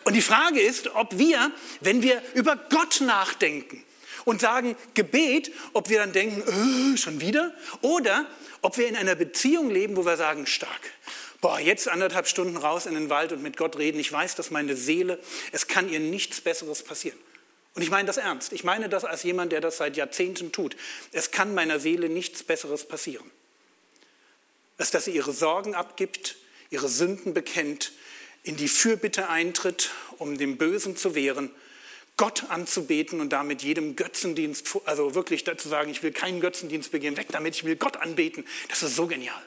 [0.04, 3.84] Und die Frage ist, ob wir, wenn wir über Gott nachdenken
[4.24, 7.52] und sagen Gebet, ob wir dann denken, äh, schon wieder?
[7.82, 8.24] Oder
[8.62, 10.80] ob wir in einer Beziehung leben, wo wir sagen, stark.
[11.42, 14.00] Boah, jetzt anderthalb Stunden raus in den Wald und mit Gott reden.
[14.00, 15.18] Ich weiß, dass meine Seele,
[15.50, 17.18] es kann ihr nichts Besseres passieren.
[17.74, 18.54] Und ich meine das ernst.
[18.54, 20.74] Ich meine das als jemand, der das seit Jahrzehnten tut.
[21.12, 23.30] Es kann meiner Seele nichts Besseres passieren.
[24.78, 26.36] Als dass sie ihre Sorgen abgibt,
[26.72, 27.92] ihre Sünden bekennt,
[28.42, 31.50] in die Fürbitte eintritt, um dem Bösen zu wehren,
[32.16, 37.16] Gott anzubeten und damit jedem Götzendienst, also wirklich dazu sagen, ich will keinen Götzendienst begehen,
[37.16, 38.44] weg damit, ich will Gott anbeten.
[38.68, 39.42] Das ist so genial.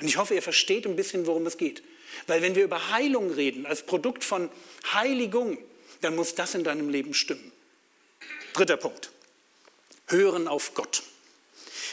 [0.00, 1.82] Und ich hoffe, ihr versteht ein bisschen, worum es geht.
[2.26, 4.50] Weil wenn wir über Heilung reden, als Produkt von
[4.92, 5.58] Heiligung,
[6.00, 7.52] dann muss das in deinem Leben stimmen.
[8.52, 9.10] Dritter Punkt.
[10.08, 11.02] Hören auf Gott.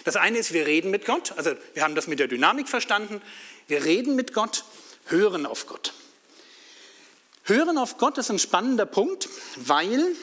[0.03, 3.21] Das eine ist, wir reden mit Gott, also wir haben das mit der Dynamik verstanden.
[3.67, 4.65] Wir reden mit Gott,
[5.05, 5.93] hören auf Gott.
[7.43, 10.15] Hören auf Gott ist ein spannender Punkt, weil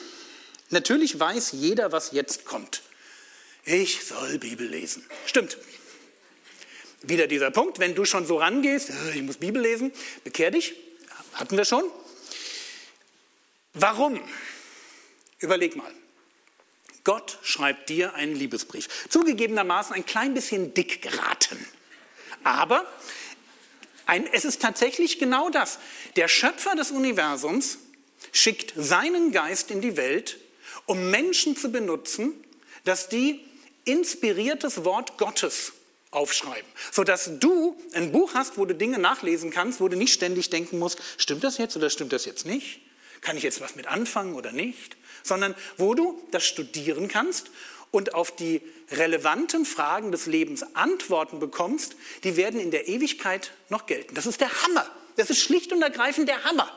[0.69, 2.81] natürlich weiß jeder, was jetzt kommt.
[3.63, 5.05] Ich soll Bibel lesen.
[5.25, 5.57] Stimmt.
[7.01, 9.91] Wieder dieser Punkt, wenn du schon so rangehst, äh, ich muss Bibel lesen,
[10.23, 10.73] bekehr dich,
[11.33, 11.83] hatten wir schon.
[13.73, 14.19] Warum?
[15.39, 15.91] Überleg mal.
[17.09, 18.87] Gott schreibt dir einen Liebesbrief.
[19.09, 21.57] Zugegebenermaßen ein klein bisschen dick geraten.
[22.43, 22.85] Aber
[24.05, 25.79] ein, es ist tatsächlich genau das.
[26.17, 27.79] Der Schöpfer des Universums
[28.31, 30.37] schickt seinen Geist in die Welt,
[30.85, 32.31] um Menschen zu benutzen,
[32.83, 33.43] dass die
[33.85, 35.73] inspiriertes Wort Gottes
[36.11, 40.51] aufschreiben, sodass du ein Buch hast, wo du Dinge nachlesen kannst, wo du nicht ständig
[40.51, 42.81] denken musst, stimmt das jetzt oder stimmt das jetzt nicht?
[43.21, 44.97] Kann ich jetzt was mit anfangen oder nicht?
[45.23, 47.51] Sondern wo du das studieren kannst
[47.91, 53.85] und auf die relevanten Fragen des Lebens Antworten bekommst, die werden in der Ewigkeit noch
[53.85, 54.15] gelten.
[54.15, 54.89] Das ist der Hammer.
[55.17, 56.71] Das ist schlicht und ergreifend der Hammer.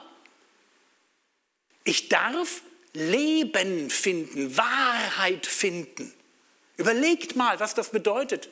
[1.85, 6.12] Ich darf Leben finden, Wahrheit finden.
[6.76, 8.48] Überlegt mal, was das bedeutet.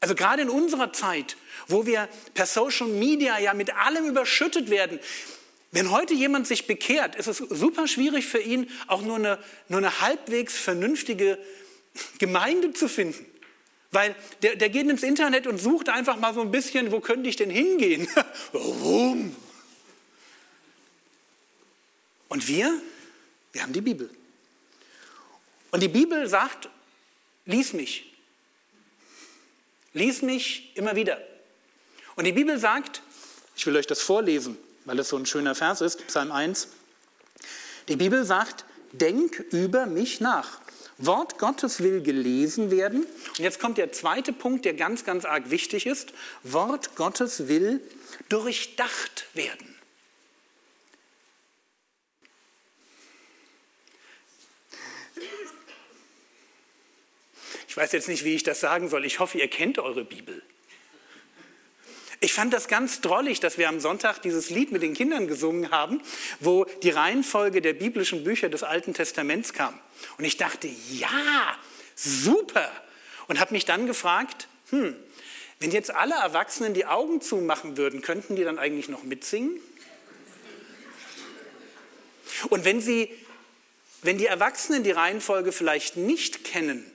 [0.00, 1.36] Also gerade in unserer Zeit,
[1.68, 4.98] wo wir per Social Media ja mit allem überschüttet werden,
[5.72, 9.78] wenn heute jemand sich bekehrt, ist es super schwierig für ihn, auch nur eine, nur
[9.78, 11.38] eine halbwegs vernünftige
[12.18, 13.24] Gemeinde zu finden.
[13.90, 17.28] Weil der, der geht ins Internet und sucht einfach mal so ein bisschen, wo könnte
[17.28, 18.06] ich denn hingehen?
[18.52, 19.34] Warum?
[22.28, 22.72] Und wir,
[23.52, 24.10] wir haben die Bibel.
[25.70, 26.68] Und die Bibel sagt,
[27.46, 28.12] lies mich.
[29.94, 31.18] Lies mich immer wieder.
[32.14, 33.02] Und die Bibel sagt,
[33.56, 36.68] ich will euch das vorlesen, weil es so ein schöner Vers ist, Psalm 1.
[37.88, 40.60] Die Bibel sagt, denk über mich nach.
[40.98, 43.04] Wort Gottes will gelesen werden.
[43.04, 46.12] Und jetzt kommt der zweite Punkt, der ganz, ganz arg wichtig ist.
[46.42, 47.80] Wort Gottes will
[48.28, 49.72] durchdacht werden.
[57.72, 60.42] ich weiß jetzt nicht, wie ich das sagen soll, ich hoffe, ihr kennt eure Bibel.
[62.32, 65.70] Ich fand das ganz drollig, dass wir am Sonntag dieses Lied mit den Kindern gesungen
[65.70, 66.00] haben,
[66.40, 69.78] wo die Reihenfolge der biblischen Bücher des Alten Testaments kam.
[70.16, 71.58] Und ich dachte, ja,
[71.94, 72.72] super.
[73.28, 74.96] Und habe mich dann gefragt, hm,
[75.60, 79.60] wenn jetzt alle Erwachsenen die Augen zumachen würden, könnten die dann eigentlich noch mitsingen?
[82.48, 83.12] Und wenn, sie,
[84.00, 86.90] wenn die Erwachsenen die Reihenfolge vielleicht nicht kennen,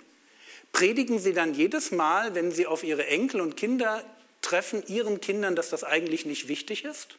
[0.71, 4.03] predigen sie dann jedes Mal, wenn sie auf ihre Enkel und Kinder
[4.47, 7.17] treffen ihren Kindern, dass das eigentlich nicht wichtig ist?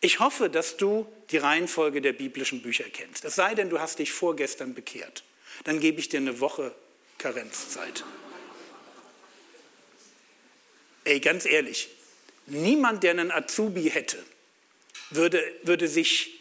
[0.00, 3.24] Ich hoffe, dass du die Reihenfolge der biblischen Bücher kennst.
[3.24, 5.24] Es sei denn, du hast dich vorgestern bekehrt.
[5.64, 6.74] Dann gebe ich dir eine Woche
[7.18, 8.02] Karenzzeit.
[11.04, 11.90] Ey, ganz ehrlich,
[12.46, 14.22] niemand, der einen Azubi hätte,
[15.10, 16.40] würde, würde sich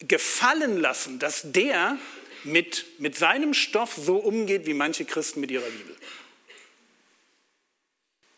[0.00, 1.98] gefallen lassen, dass der
[2.46, 5.96] mit, mit seinem Stoff so umgeht, wie manche Christen mit ihrer Bibel.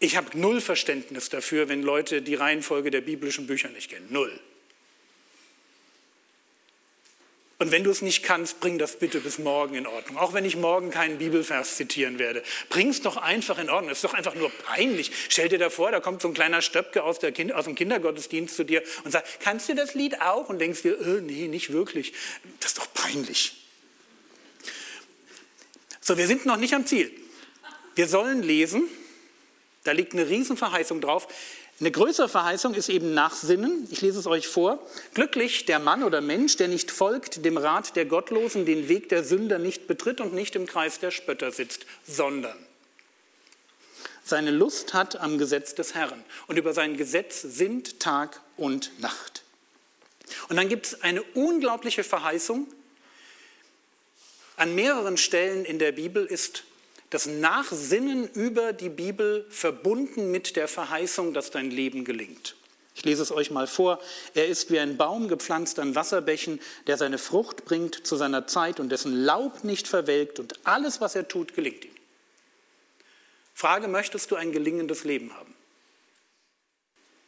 [0.01, 4.07] Ich habe null Verständnis dafür, wenn Leute die Reihenfolge der biblischen Bücher nicht kennen.
[4.11, 4.38] Null.
[7.61, 10.16] Und wenn du es nicht kannst, bring das bitte bis morgen in Ordnung.
[10.16, 12.44] Auch wenn ich morgen keinen Bibelvers zitieren werde.
[12.68, 13.90] Bring es doch einfach in Ordnung.
[13.90, 15.11] Es ist doch einfach nur peinlich.
[15.29, 18.55] Stell dir da vor, da kommt so ein kleiner Stöpke aus, kind, aus, dem Kindergottesdienst
[18.55, 20.49] zu dir und sagt, kannst du das Lied auch?
[20.49, 22.12] Und denkst dir, äh, nee, nicht wirklich.
[22.61, 23.58] Das ist doch peinlich.
[26.09, 27.12] So, wir sind noch nicht am Ziel.
[27.94, 28.85] Wir sollen lesen.
[29.85, 31.29] Da liegt eine Riesenverheißung drauf.
[31.81, 33.87] Eine größere Verheißung ist eben Nachsinnen.
[33.90, 34.79] Ich lese es euch vor.
[35.12, 39.23] Glücklich der Mann oder Mensch, der nicht folgt dem Rat der Gottlosen, den Weg der
[39.23, 42.57] Sünder nicht betritt und nicht im Kreis der Spötter sitzt, sondern
[44.25, 46.25] seine Lust hat am Gesetz des Herrn.
[46.47, 49.42] Und über sein Gesetz sind Tag und Nacht.
[50.49, 52.66] Und dann gibt es eine unglaubliche Verheißung,
[54.59, 56.64] an mehreren Stellen in der Bibel ist
[57.11, 62.57] das Nachsinnen über die Bibel verbunden mit der Verheißung, dass dein Leben gelingt.
[62.94, 64.01] Ich lese es euch mal vor.
[64.35, 68.81] Er ist wie ein Baum gepflanzt an Wasserbächen, der seine Frucht bringt zu seiner Zeit
[68.81, 71.94] und dessen Laub nicht verwelkt und alles, was er tut, gelingt ihm.
[73.55, 75.55] Frage, möchtest du ein gelingendes Leben haben?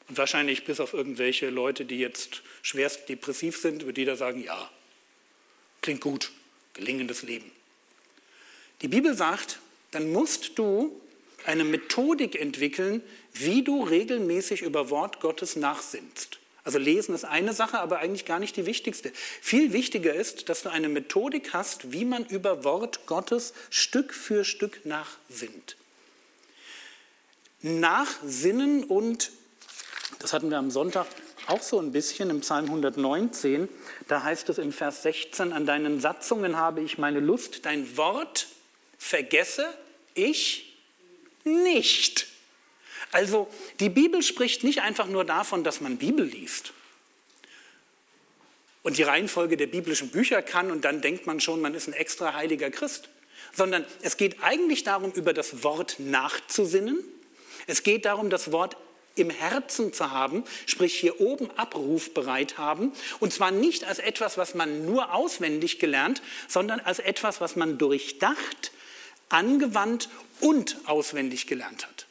[0.08, 4.68] Und wahrscheinlich bis auf irgendwelche Leute, die jetzt schwerst depressiv sind, wird jeder sagen, ja,
[5.80, 6.32] klingt gut
[6.80, 7.50] gelingendes Leben.
[8.82, 9.60] Die Bibel sagt,
[9.92, 11.00] dann musst du
[11.44, 16.38] eine Methodik entwickeln, wie du regelmäßig über Wort Gottes nachsinnst.
[16.64, 19.12] Also lesen ist eine Sache, aber eigentlich gar nicht die wichtigste.
[19.40, 24.44] Viel wichtiger ist, dass du eine Methodik hast, wie man über Wort Gottes Stück für
[24.44, 25.76] Stück nachsinnt.
[27.62, 29.30] Nachsinnen und,
[30.18, 31.06] das hatten wir am Sonntag
[31.50, 33.68] auch so ein bisschen im Psalm 119.
[34.08, 38.46] Da heißt es im Vers 16, an deinen Satzungen habe ich meine Lust, dein Wort
[38.98, 39.66] vergesse
[40.14, 40.76] ich
[41.44, 42.28] nicht.
[43.12, 43.48] Also
[43.80, 46.72] die Bibel spricht nicht einfach nur davon, dass man Bibel liest
[48.82, 51.92] und die Reihenfolge der biblischen Bücher kann und dann denkt man schon, man ist ein
[51.92, 53.08] extra heiliger Christ,
[53.52, 56.98] sondern es geht eigentlich darum, über das Wort nachzusinnen.
[57.66, 58.76] Es geht darum, das Wort
[59.14, 62.92] im Herzen zu haben, sprich hier oben abrufbereit haben.
[63.18, 67.78] Und zwar nicht als etwas, was man nur auswendig gelernt, sondern als etwas, was man
[67.78, 68.72] durchdacht,
[69.28, 70.08] angewandt
[70.40, 72.06] und auswendig gelernt hat.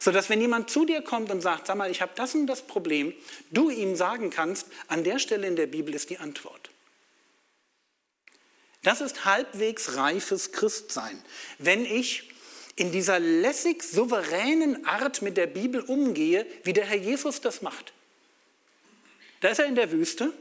[0.00, 2.62] Sodass wenn jemand zu dir kommt und sagt, sag mal, ich habe das und das
[2.62, 3.14] Problem,
[3.50, 6.70] du ihm sagen kannst, an der Stelle in der Bibel ist die Antwort.
[8.82, 11.22] Das ist halbwegs reifes Christsein.
[11.58, 12.33] Wenn ich
[12.76, 17.92] in dieser lässig souveränen Art mit der Bibel umgehe, wie der Herr Jesus das macht.
[19.40, 20.32] Da ist er in der Wüste,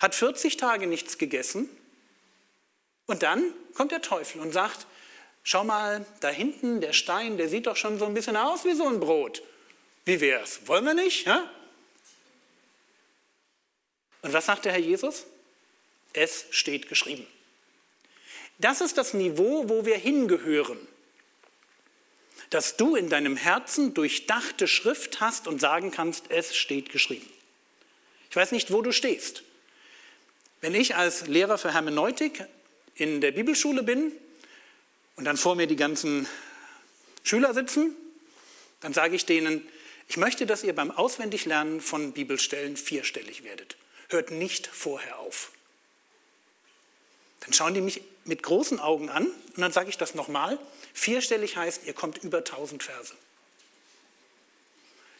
[0.00, 1.70] hat 40 Tage nichts gegessen
[3.06, 4.86] und dann kommt der Teufel und sagt,
[5.42, 8.74] schau mal, da hinten der Stein, der sieht doch schon so ein bisschen aus wie
[8.74, 9.42] so ein Brot.
[10.04, 10.66] Wie wär's?
[10.66, 11.26] Wollen wir nicht?
[11.26, 11.48] Ja?
[14.22, 15.26] Und was sagt der Herr Jesus?
[16.12, 17.26] Es steht geschrieben.
[18.58, 20.78] Das ist das Niveau, wo wir hingehören
[22.52, 27.28] dass du in deinem Herzen durchdachte Schrift hast und sagen kannst, es steht geschrieben.
[28.28, 29.42] Ich weiß nicht, wo du stehst.
[30.60, 32.44] Wenn ich als Lehrer für Hermeneutik
[32.94, 34.12] in der Bibelschule bin
[35.16, 36.28] und dann vor mir die ganzen
[37.22, 37.96] Schüler sitzen,
[38.80, 39.66] dann sage ich denen,
[40.08, 43.76] ich möchte, dass ihr beim Auswendiglernen von Bibelstellen vierstellig werdet.
[44.10, 45.52] Hört nicht vorher auf.
[47.40, 50.58] Dann schauen die mich mit großen Augen an und dann sage ich das nochmal.
[50.94, 53.14] Vierstellig heißt, ihr kommt über 1000 Verse.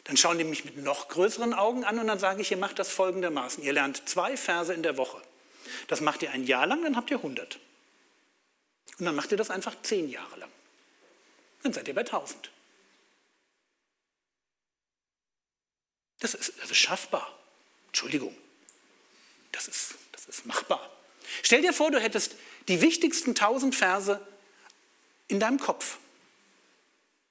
[0.05, 2.79] Dann schauen die mich mit noch größeren Augen an und dann sage ich, ihr macht
[2.79, 3.63] das folgendermaßen.
[3.63, 5.21] Ihr lernt zwei Verse in der Woche.
[5.87, 7.59] Das macht ihr ein Jahr lang, dann habt ihr 100.
[8.99, 10.51] Und dann macht ihr das einfach zehn Jahre lang.
[11.63, 12.51] Dann seid ihr bei 1000.
[16.19, 17.37] Das ist, das ist schaffbar.
[17.87, 18.35] Entschuldigung.
[19.51, 20.89] Das ist, das ist machbar.
[21.41, 22.35] Stell dir vor, du hättest
[22.67, 24.19] die wichtigsten 1000 Verse
[25.27, 25.97] in deinem Kopf.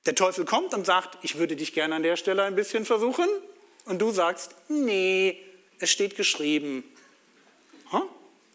[0.07, 3.29] Der Teufel kommt und sagt, ich würde dich gerne an der Stelle ein bisschen versuchen.
[3.85, 5.41] Und du sagst, nee,
[5.79, 6.85] es steht geschrieben.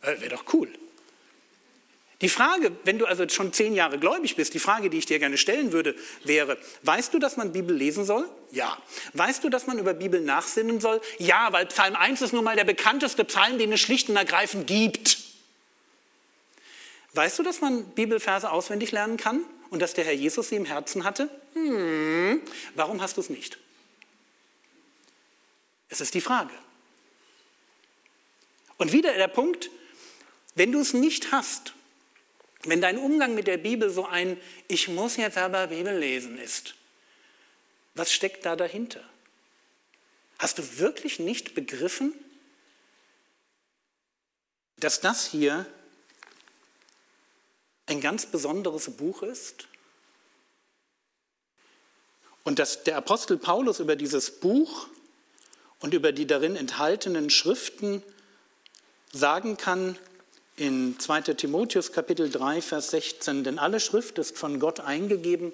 [0.01, 0.69] Äh, Wäre doch cool.
[2.21, 5.19] Die Frage, wenn du also schon zehn Jahre gläubig bist, die Frage, die ich dir
[5.19, 8.28] gerne stellen würde, wäre, weißt du, dass man Bibel lesen soll?
[8.51, 8.75] Ja.
[9.13, 10.99] Weißt du, dass man über Bibel nachsinnen soll?
[11.19, 14.65] Ja, weil Psalm 1 ist nun mal der bekannteste Psalm, den es schlicht und ergreifend
[14.65, 15.19] gibt.
[17.18, 20.65] Weißt du, dass man Bibelverse auswendig lernen kann und dass der Herr Jesus sie im
[20.65, 21.32] Herzen hatte?
[21.53, 22.43] Hm.
[22.76, 23.57] Warum hast du es nicht?
[25.89, 26.53] Es ist die Frage.
[28.78, 29.72] Und wieder der Punkt,
[30.53, 31.74] wenn du es nicht hast,
[32.65, 36.76] wenn dein Umgang mit der Bibel so ein Ich muss jetzt aber Bibel lesen ist,
[37.95, 39.03] was steckt da dahinter?
[40.38, 42.13] Hast du wirklich nicht begriffen,
[44.78, 45.65] dass das hier
[47.88, 49.67] ein ganz besonderes Buch ist?
[52.43, 54.88] Und dass der Apostel Paulus über dieses Buch
[55.79, 58.03] und über die darin enthaltenen Schriften
[59.11, 59.97] sagen kann,
[60.55, 65.53] in 2 Timotheus Kapitel 3, Vers 16, denn alle Schrift ist von Gott eingegeben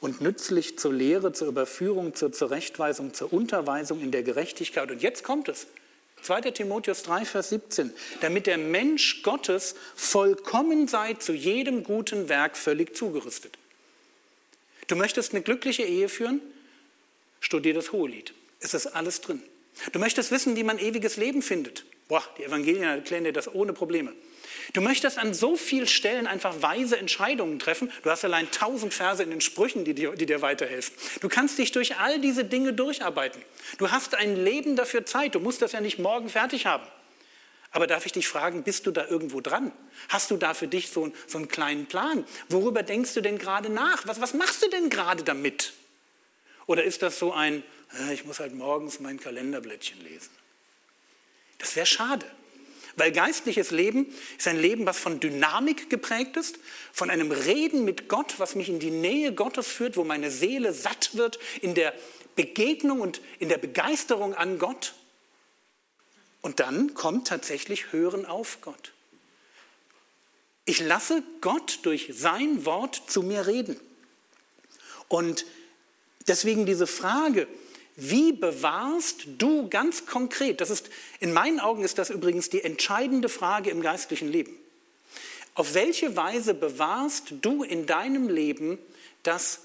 [0.00, 4.90] und nützlich zur Lehre, zur Überführung, zur Zurechtweisung, zur Unterweisung in der Gerechtigkeit.
[4.90, 5.68] Und jetzt kommt es.
[6.22, 12.56] 2 Timotheus 3, Vers 17, damit der Mensch Gottes vollkommen sei, zu jedem guten Werk
[12.56, 13.58] völlig zugerüstet.
[14.86, 16.40] Du möchtest eine glückliche Ehe führen?
[17.40, 18.34] Studier das Hohelied.
[18.60, 19.42] Es ist alles drin.
[19.92, 21.84] Du möchtest wissen, wie man ewiges Leben findet?
[22.08, 24.12] Boah, die Evangelien erklären dir das ohne Probleme.
[24.72, 27.90] Du möchtest an so vielen Stellen einfach weise Entscheidungen treffen.
[28.02, 30.94] Du hast allein tausend Verse in den Sprüchen, die dir, die dir weiterhelfen.
[31.20, 33.42] Du kannst dich durch all diese Dinge durcharbeiten.
[33.78, 35.34] Du hast ein Leben dafür Zeit.
[35.34, 36.86] Du musst das ja nicht morgen fertig haben.
[37.70, 39.72] Aber darf ich dich fragen, bist du da irgendwo dran?
[40.10, 42.24] Hast du da für dich so, so einen kleinen Plan?
[42.50, 44.06] Worüber denkst du denn gerade nach?
[44.06, 45.72] Was, was machst du denn gerade damit?
[46.66, 47.62] Oder ist das so ein,
[47.98, 50.30] äh, ich muss halt morgens mein Kalenderblättchen lesen?
[51.62, 52.26] Das wäre schade.
[52.96, 56.58] Weil geistliches Leben ist ein Leben, was von Dynamik geprägt ist,
[56.92, 60.74] von einem Reden mit Gott, was mich in die Nähe Gottes führt, wo meine Seele
[60.74, 61.94] satt wird in der
[62.34, 64.94] Begegnung und in der Begeisterung an Gott.
[66.42, 68.92] Und dann kommt tatsächlich Hören auf Gott.
[70.64, 73.80] Ich lasse Gott durch sein Wort zu mir reden.
[75.08, 75.46] Und
[76.26, 77.46] deswegen diese Frage,
[78.10, 80.90] wie bewahrst du ganz konkret, das ist,
[81.20, 84.56] in meinen Augen ist das übrigens die entscheidende Frage im geistlichen Leben.
[85.54, 88.78] Auf welche Weise bewahrst du in deinem Leben,
[89.22, 89.60] dass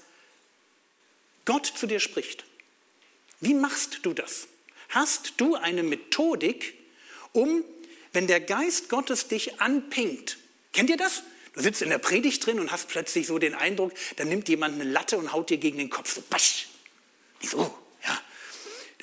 [1.46, 2.44] Gott zu dir spricht?
[3.40, 4.48] Wie machst du das?
[4.90, 6.74] Hast du eine Methodik,
[7.32, 7.64] um,
[8.12, 10.38] wenn der Geist Gottes dich anpingt,
[10.72, 11.22] kennt ihr das?
[11.54, 14.74] Du sitzt in der Predigt drin und hast plötzlich so den Eindruck, da nimmt jemand
[14.74, 16.14] eine Latte und haut dir gegen den Kopf.
[16.14, 16.68] So, basch.
[17.42, 17.77] So,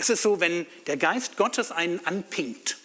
[0.05, 2.77] das ist so, wenn der Geist Gottes einen anpinkt.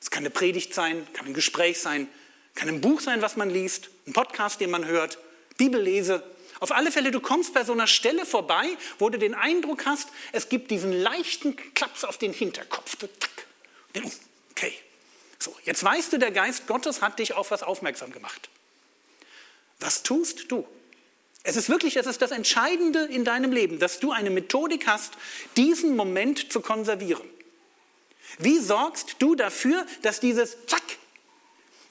[0.00, 2.08] Es kann eine Predigt sein, kann ein Gespräch sein,
[2.54, 5.18] kann ein Buch sein, was man liest, ein Podcast, den man hört,
[5.58, 6.22] Bibellese.
[6.58, 8.66] Auf alle Fälle, du kommst bei so einer Stelle vorbei,
[8.98, 12.96] wo du den Eindruck hast, es gibt diesen leichten Klaps auf den Hinterkopf.
[14.50, 14.72] Okay,
[15.38, 18.48] so, jetzt weißt du, der Geist Gottes hat dich auf was aufmerksam gemacht.
[19.80, 20.66] Was tust du?
[21.44, 25.14] Es ist wirklich, es ist das Entscheidende in deinem Leben, dass du eine Methodik hast,
[25.56, 27.28] diesen Moment zu konservieren.
[28.38, 30.82] Wie sorgst du dafür, dass dieses Zack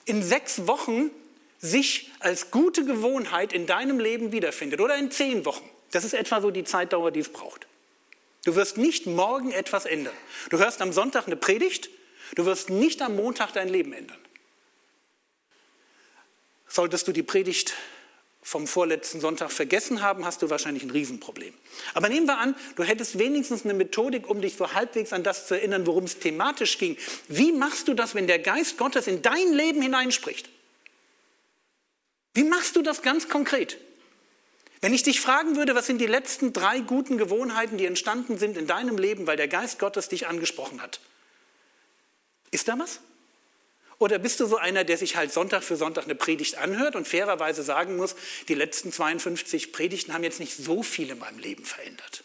[0.05, 1.11] in sechs Wochen
[1.59, 5.69] sich als gute Gewohnheit in deinem Leben wiederfindet oder in zehn Wochen?
[5.91, 7.67] Das ist etwa so die Zeitdauer, die es braucht.
[8.45, 10.15] Du wirst nicht morgen etwas ändern.
[10.49, 11.89] Du hörst am Sonntag eine Predigt,
[12.35, 14.17] du wirst nicht am Montag dein Leben ändern.
[16.67, 17.73] Solltest du die Predigt
[18.41, 21.53] vom vorletzten Sonntag vergessen haben, hast du wahrscheinlich ein Riesenproblem.
[21.93, 25.47] Aber nehmen wir an, du hättest wenigstens eine Methodik, um dich so halbwegs an das
[25.47, 26.97] zu erinnern, worum es thematisch ging.
[27.27, 30.49] Wie machst du das, wenn der Geist Gottes in dein Leben hineinspricht?
[32.33, 33.77] Wie machst du das ganz konkret?
[34.79, 38.57] Wenn ich dich fragen würde, was sind die letzten drei guten Gewohnheiten, die entstanden sind
[38.57, 40.99] in deinem Leben, weil der Geist Gottes dich angesprochen hat,
[42.49, 42.99] ist da was?
[44.01, 47.07] Oder bist du so einer, der sich halt Sonntag für Sonntag eine Predigt anhört und
[47.07, 48.15] fairerweise sagen muss,
[48.47, 52.23] die letzten 52 Predigten haben jetzt nicht so viel in meinem Leben verändert?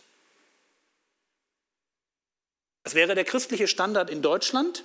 [2.82, 4.84] Das wäre der christliche Standard in Deutschland.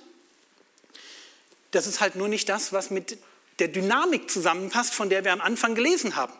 [1.70, 3.16] Das ist halt nur nicht das, was mit
[3.58, 6.34] der Dynamik zusammenpasst, von der wir am Anfang gelesen haben.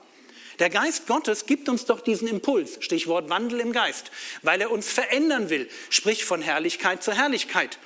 [0.58, 4.10] Der Geist Gottes gibt uns doch diesen Impuls, Stichwort Wandel im Geist,
[4.42, 7.78] weil er uns verändern will, sprich von Herrlichkeit zu Herrlichkeit.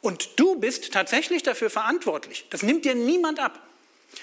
[0.00, 2.46] Und du bist tatsächlich dafür verantwortlich.
[2.50, 3.66] Das nimmt dir niemand ab.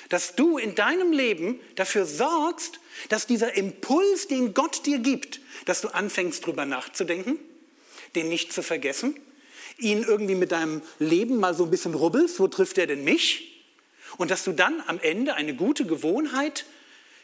[0.10, 5.82] Dass du in deinem Leben dafür sorgst, dass dieser Impuls, den Gott dir gibt, dass
[5.82, 7.40] du anfängst drüber nachzudenken,
[8.16, 9.18] den nicht zu vergessen,
[9.78, 13.64] ihn irgendwie mit deinem Leben mal so ein bisschen rubbelst, wo trifft er denn mich?
[14.18, 16.66] Und dass du dann am Ende eine gute Gewohnheit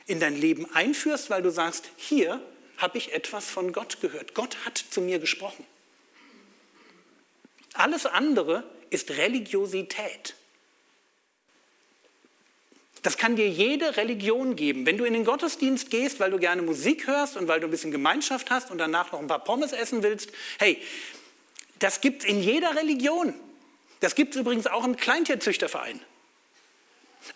[0.05, 2.41] in dein Leben einführst, weil du sagst, hier
[2.77, 4.35] habe ich etwas von Gott gehört.
[4.35, 5.65] Gott hat zu mir gesprochen.
[7.73, 10.35] Alles andere ist Religiosität.
[13.01, 14.85] Das kann dir jede Religion geben.
[14.85, 17.71] Wenn du in den Gottesdienst gehst, weil du gerne Musik hörst und weil du ein
[17.71, 20.81] bisschen Gemeinschaft hast und danach noch ein paar Pommes essen willst, hey,
[21.79, 23.33] das gibt es in jeder Religion.
[23.99, 25.99] Das gibt es übrigens auch im Kleintierzüchterverein.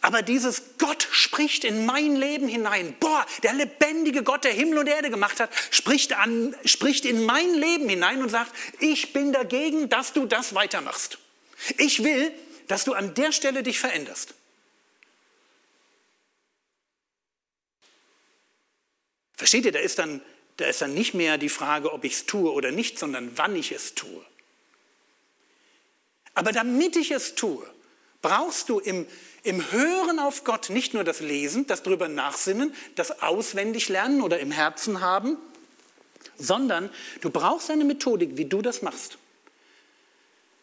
[0.01, 2.95] Aber dieses Gott spricht in mein Leben hinein.
[2.99, 7.53] Boah, der lebendige Gott, der Himmel und Erde gemacht hat, spricht, an, spricht in mein
[7.53, 11.17] Leben hinein und sagt, ich bin dagegen, dass du das weitermachst.
[11.77, 12.31] Ich will,
[12.67, 14.33] dass du an der Stelle dich veränderst.
[19.35, 20.21] Versteht ihr, da ist dann,
[20.57, 23.55] da ist dann nicht mehr die Frage, ob ich es tue oder nicht, sondern wann
[23.55, 24.25] ich es tue.
[26.33, 27.67] Aber damit ich es tue,
[28.21, 29.07] brauchst du im,
[29.47, 34.39] im Hören auf Gott nicht nur das Lesen, das drüber nachsinnen, das auswendig lernen oder
[34.39, 35.37] im Herzen haben,
[36.37, 36.89] sondern
[37.21, 39.17] du brauchst eine Methodik, wie du das machst.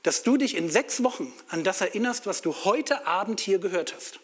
[0.02, 3.94] Dass du dich in sechs Wochen an das erinnerst, was du heute Abend hier gehört
[3.96, 4.20] hast.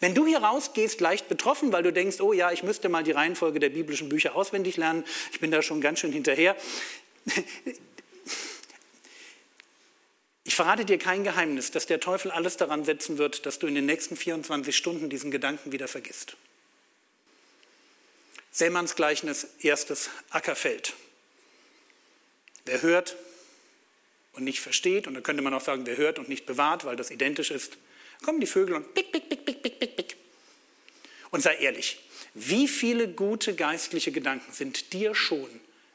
[0.00, 3.12] Wenn du hier rausgehst, leicht betroffen, weil du denkst, oh ja, ich müsste mal die
[3.12, 6.56] Reihenfolge der biblischen Bücher auswendig lernen, ich bin da schon ganz schön hinterher,
[10.44, 13.74] Ich verrate dir kein Geheimnis, dass der Teufel alles daran setzen wird, dass du in
[13.74, 16.36] den nächsten 24 Stunden diesen Gedanken wieder vergisst.
[18.50, 20.94] Sämanns Gleichnis, erstes Ackerfeld.
[22.64, 23.16] Wer hört
[24.32, 26.96] und nicht versteht, und da könnte man auch sagen, wer hört und nicht bewahrt, weil
[26.96, 27.76] das identisch ist,
[28.24, 30.16] kommen die Vögel und pick, pick, pick, pick, pick, pick, pick.
[31.30, 32.00] Und sei ehrlich,
[32.34, 35.48] wie viele gute geistliche Gedanken sind dir schon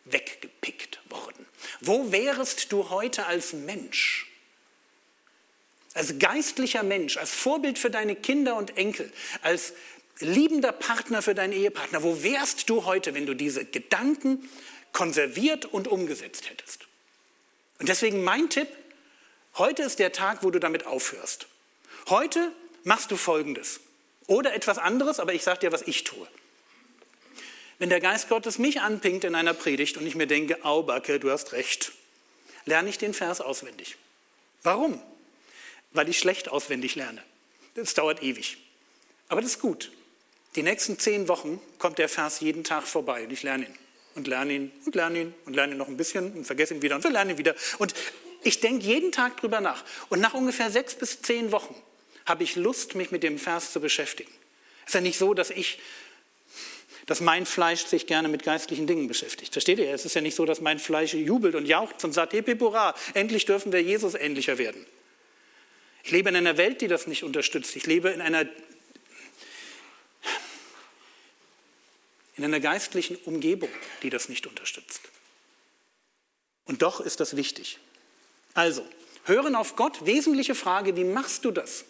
[0.06, 1.46] weggepickt worden?
[1.82, 4.32] Wo wärest du heute als Mensch?
[5.96, 9.74] Als geistlicher Mensch, als Vorbild für deine Kinder und Enkel, als
[10.20, 14.48] liebender Partner für deinen Ehepartner, wo wärst du heute, wenn du diese Gedanken
[14.91, 16.86] konserviert und umgesetzt hättest?
[17.80, 18.68] Und deswegen mein Tipp,
[19.56, 21.48] heute ist der Tag, wo du damit aufhörst.
[22.10, 22.52] Heute
[22.84, 23.80] machst du Folgendes
[24.28, 26.28] oder etwas anderes, aber ich sage dir, was ich tue.
[27.80, 31.30] Wenn der Geist Gottes mich anpinkt in einer Predigt und ich mir denke, Aubacke, du
[31.30, 31.91] hast recht,
[32.66, 33.98] lerne ich den Vers auswendig.
[34.64, 35.02] Warum?
[35.96, 37.22] Weil ich schlecht auswendig lerne.
[37.76, 38.58] Das dauert ewig.
[39.28, 39.91] Aber das ist gut.
[40.56, 43.76] Die nächsten zehn Wochen kommt der Vers jeden Tag vorbei und ich lerne ihn
[44.16, 46.82] und lerne ihn und lerne ihn und lerne ihn noch ein bisschen und vergesse ihn
[46.82, 47.56] wieder und lerne ihn wieder.
[47.78, 47.93] Und
[48.43, 49.84] ich denke jeden Tag drüber nach.
[50.10, 51.76] Und nach ungefähr sechs bis zehn Wochen
[52.26, 54.32] habe ich Lust, mich mit dem Vers zu beschäftigen.
[54.84, 55.80] Es ist ja nicht so, dass ich,
[57.06, 59.52] dass mein Fleisch sich gerne mit geistlichen Dingen beschäftigt.
[59.52, 59.91] Versteht ihr?
[59.91, 63.46] Es ist ja nicht so, dass mein Fleisch jubelt und jaucht und sagt, Hurra, endlich
[63.46, 64.86] dürfen wir Jesus ähnlicher werden.
[66.06, 67.76] Ich lebe in einer Welt, die das nicht unterstützt.
[67.76, 68.45] Ich lebe in einer,
[72.38, 73.70] in einer geistlichen Umgebung,
[74.03, 75.01] die das nicht unterstützt.
[76.66, 77.80] Und doch ist das wichtig.
[78.53, 78.88] Also,
[79.24, 81.86] hören auf Gott, wesentliche Frage, wie machst du das?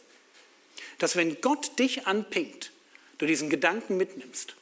[0.97, 2.71] Dass wenn Gott dich anpinkt,
[3.17, 4.55] du diesen Gedanken mitnimmst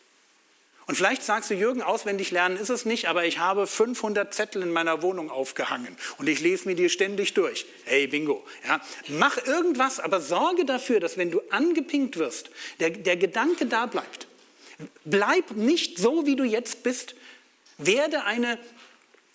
[0.85, 4.61] und vielleicht sagst du, Jürgen, auswendig lernen ist es nicht, aber ich habe 500 Zettel
[4.61, 7.65] in meiner Wohnung aufgehangen und ich lese mir die ständig durch.
[7.85, 8.45] Hey, bingo.
[8.67, 13.85] Ja, mach irgendwas, aber sorge dafür, dass wenn du angepinkt wirst, der, der Gedanke da
[13.85, 14.27] bleibt.
[15.05, 17.15] Bleib nicht so, wie du jetzt bist.
[17.77, 18.59] Werde eine,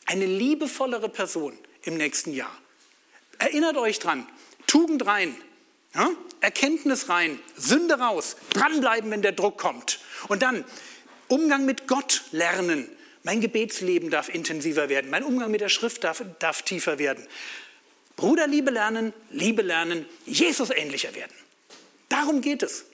[0.05, 2.57] eine liebevollere Person im nächsten Jahr.
[3.39, 4.27] Erinnert euch dran,
[4.67, 5.35] Tugend rein,
[5.95, 6.11] ja?
[6.41, 9.99] Erkenntnis rein, Sünde raus, dranbleiben, wenn der Druck kommt.
[10.29, 10.65] Und dann
[11.29, 12.89] Umgang mit Gott lernen.
[13.23, 15.11] Mein Gebetsleben darf intensiver werden.
[15.11, 17.27] Mein Umgang mit der Schrift darf, darf tiefer werden.
[18.17, 21.35] Bruderliebe lernen, Liebe lernen, Jesus ähnlicher werden.
[22.09, 22.85] Darum geht es.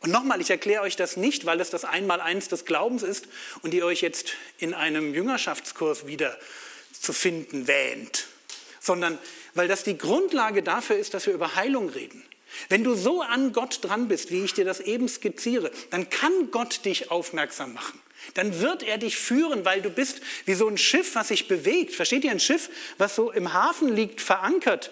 [0.00, 3.26] Und nochmal, ich erkläre euch das nicht, weil es das Einmaleins des Glaubens ist
[3.62, 6.38] und ihr euch jetzt in einem Jüngerschaftskurs wieder
[6.92, 8.26] zu finden wähnt,
[8.80, 9.18] sondern
[9.54, 12.22] weil das die Grundlage dafür ist, dass wir über Heilung reden.
[12.68, 16.50] Wenn du so an Gott dran bist, wie ich dir das eben skizziere, dann kann
[16.50, 18.00] Gott dich aufmerksam machen.
[18.34, 21.94] Dann wird er dich führen, weil du bist wie so ein Schiff, was sich bewegt.
[21.94, 24.90] Versteht ihr ein Schiff, was so im Hafen liegt, verankert?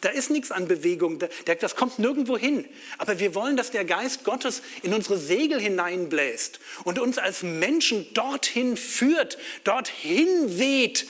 [0.00, 1.18] Da ist nichts an Bewegung,
[1.60, 2.66] das kommt nirgendwo hin.
[2.98, 8.12] Aber wir wollen, dass der Geist Gottes in unsere Segel hineinbläst und uns als Menschen
[8.12, 11.06] dorthin führt, dorthin weht,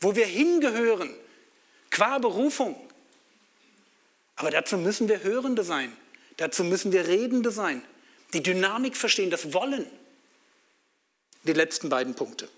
[0.00, 1.14] wo wir hingehören,
[1.90, 2.76] qua Berufung.
[4.36, 5.92] Aber dazu müssen wir Hörende sein,
[6.36, 7.82] dazu müssen wir Redende sein,
[8.32, 9.86] die Dynamik verstehen, das Wollen.
[11.44, 12.48] Die letzten beiden Punkte.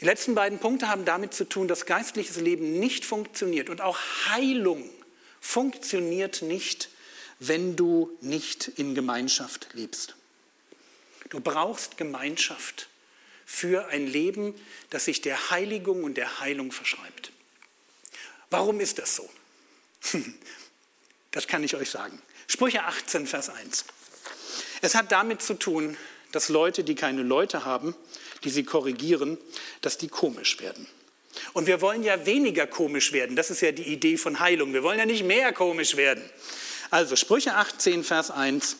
[0.00, 3.98] Die letzten beiden Punkte haben damit zu tun, dass geistliches Leben nicht funktioniert und auch
[4.28, 4.88] Heilung
[5.40, 6.90] funktioniert nicht,
[7.38, 10.16] wenn du nicht in Gemeinschaft lebst.
[11.30, 12.88] Du brauchst Gemeinschaft
[13.46, 14.54] für ein Leben,
[14.90, 17.32] das sich der Heiligung und der Heilung verschreibt.
[18.50, 19.28] Warum ist das so?
[21.34, 22.20] Das kann ich euch sagen.
[22.46, 23.86] Sprüche 18, Vers 1.
[24.82, 25.96] Es hat damit zu tun,
[26.30, 27.96] dass Leute, die keine Leute haben,
[28.44, 29.38] die sie korrigieren,
[29.80, 30.86] dass die komisch werden.
[31.54, 33.36] Und wir wollen ja weniger komisch werden.
[33.36, 34.74] Das ist ja die Idee von Heilung.
[34.74, 36.22] Wir wollen ja nicht mehr komisch werden.
[36.90, 38.76] Also Sprüche 18, Vers 1.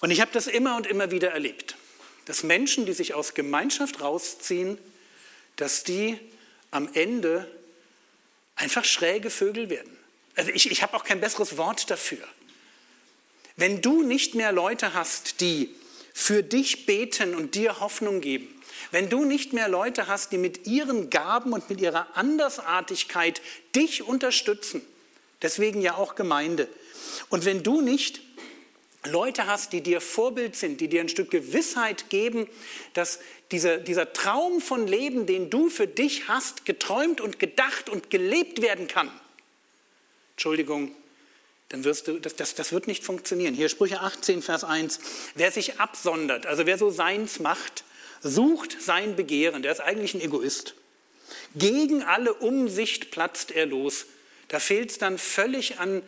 [0.00, 1.76] Und ich habe das immer und immer wieder erlebt,
[2.26, 4.78] dass Menschen, die sich aus Gemeinschaft rausziehen,
[5.60, 6.18] dass die
[6.70, 7.50] am Ende
[8.56, 9.96] einfach schräge Vögel werden.
[10.36, 12.26] Also ich, ich habe auch kein besseres Wort dafür.
[13.56, 15.74] Wenn du nicht mehr Leute hast, die
[16.14, 18.48] für dich beten und dir Hoffnung geben,
[18.90, 23.42] wenn du nicht mehr Leute hast, die mit ihren Gaben und mit ihrer Andersartigkeit
[23.76, 24.82] dich unterstützen,
[25.42, 26.68] deswegen ja auch Gemeinde,
[27.28, 28.29] und wenn du nicht
[29.04, 32.46] Leute hast, die dir Vorbild sind, die dir ein Stück Gewissheit geben,
[32.92, 33.20] dass
[33.50, 38.60] dieser, dieser Traum von Leben, den du für dich hast, geträumt und gedacht und gelebt
[38.60, 39.10] werden kann,
[40.32, 40.94] Entschuldigung,
[41.70, 43.54] dann wirst du, das, das, das wird nicht funktionieren.
[43.54, 44.98] Hier Sprüche 18, Vers 1.
[45.34, 47.84] Wer sich absondert, also wer so seins macht,
[48.22, 50.74] sucht sein Begehren, der ist eigentlich ein Egoist.
[51.54, 54.06] Gegen alle Umsicht platzt er los.
[54.48, 56.02] Da fehlt es dann völlig an,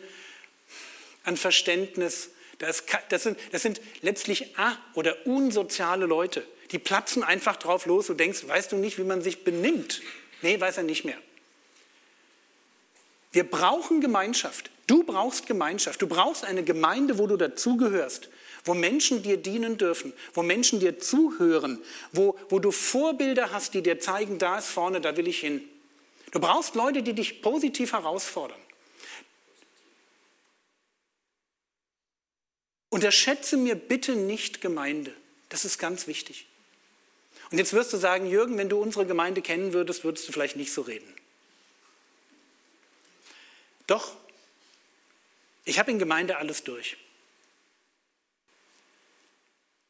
[1.23, 2.29] an Verständnis.
[2.67, 6.45] Das, das, sind, das sind letztlich a- oder unsoziale Leute.
[6.71, 8.07] Die platzen einfach drauf los.
[8.07, 10.01] Du denkst, weißt du nicht, wie man sich benimmt?
[10.41, 11.17] Nee, weiß er nicht mehr.
[13.31, 14.69] Wir brauchen Gemeinschaft.
[14.87, 16.01] Du brauchst Gemeinschaft.
[16.01, 18.29] Du brauchst eine Gemeinde, wo du dazugehörst,
[18.65, 23.81] wo Menschen dir dienen dürfen, wo Menschen dir zuhören, wo, wo du Vorbilder hast, die
[23.81, 25.67] dir zeigen, da ist vorne, da will ich hin.
[26.31, 28.59] Du brauchst Leute, die dich positiv herausfordern.
[32.93, 35.11] Unterschätze mir bitte nicht Gemeinde.
[35.49, 36.45] Das ist ganz wichtig.
[37.49, 40.57] Und jetzt wirst du sagen, Jürgen, wenn du unsere Gemeinde kennen würdest, würdest du vielleicht
[40.57, 41.11] nicht so reden.
[43.87, 44.15] Doch,
[45.65, 46.97] ich habe in Gemeinde alles durch.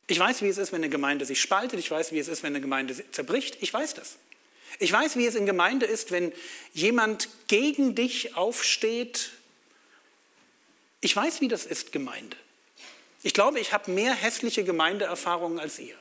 [0.08, 1.80] Ich weiß, wie es ist, wenn eine Gemeinde sich spaltet.
[1.80, 3.58] Ich weiß, wie es ist, wenn eine Gemeinde zerbricht.
[3.62, 4.16] Ich weiß das.
[4.80, 6.32] Ich weiß, wie es in Gemeinde ist, wenn
[6.72, 9.32] jemand gegen dich aufsteht.
[11.02, 12.38] Ich weiß, wie das ist, Gemeinde.
[13.24, 15.98] Ich glaube, ich habe mehr hässliche Gemeindeerfahrungen als ihr.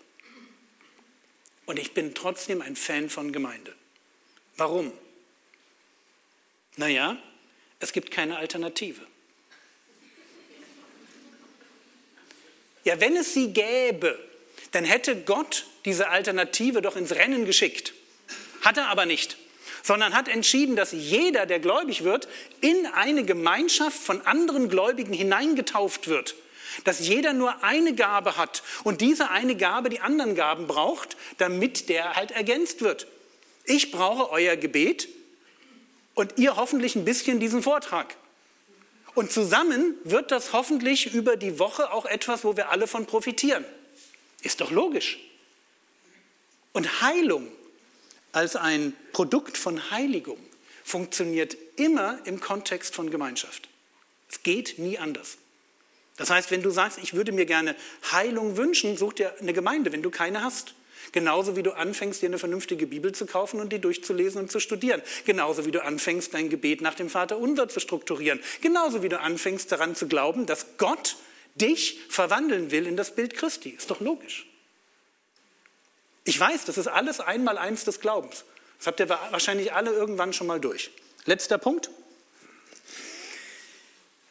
[1.64, 3.74] Und ich bin trotzdem ein Fan von Gemeinde.
[4.56, 4.92] Warum?
[6.76, 7.16] Naja,
[7.78, 9.00] es gibt keine Alternative.
[12.84, 14.18] Ja, wenn es sie gäbe,
[14.72, 17.92] dann hätte Gott diese Alternative doch ins Rennen geschickt.
[18.62, 19.36] Hat er aber nicht,
[19.84, 22.26] sondern hat entschieden, dass jeder, der gläubig wird,
[22.60, 26.34] in eine Gemeinschaft von anderen Gläubigen hineingetauft wird.
[26.84, 31.88] Dass jeder nur eine Gabe hat und diese eine Gabe die anderen Gaben braucht, damit
[31.88, 33.06] der halt ergänzt wird.
[33.64, 35.08] Ich brauche euer Gebet
[36.14, 38.16] und ihr hoffentlich ein bisschen diesen Vortrag.
[39.14, 43.64] Und zusammen wird das hoffentlich über die Woche auch etwas, wo wir alle von profitieren.
[44.42, 45.18] Ist doch logisch.
[46.72, 47.48] Und Heilung
[48.32, 50.38] als ein Produkt von Heiligung
[50.84, 53.68] funktioniert immer im Kontext von Gemeinschaft.
[54.30, 55.36] Es geht nie anders.
[56.16, 57.74] Das heißt, wenn du sagst, ich würde mir gerne
[58.10, 60.74] Heilung wünschen, such dir eine Gemeinde, wenn du keine hast.
[61.10, 64.60] Genauso wie du anfängst, dir eine vernünftige Bibel zu kaufen und die durchzulesen und zu
[64.60, 65.02] studieren.
[65.24, 68.40] Genauso wie du anfängst, dein Gebet nach dem Vater unser zu strukturieren.
[68.60, 71.16] Genauso wie du anfängst, daran zu glauben, dass Gott
[71.54, 73.70] dich verwandeln will in das Bild Christi.
[73.70, 74.46] Ist doch logisch.
[76.24, 78.44] Ich weiß, das ist alles einmal eins des Glaubens.
[78.78, 80.90] Das habt ihr wahrscheinlich alle irgendwann schon mal durch.
[81.24, 81.90] Letzter Punkt.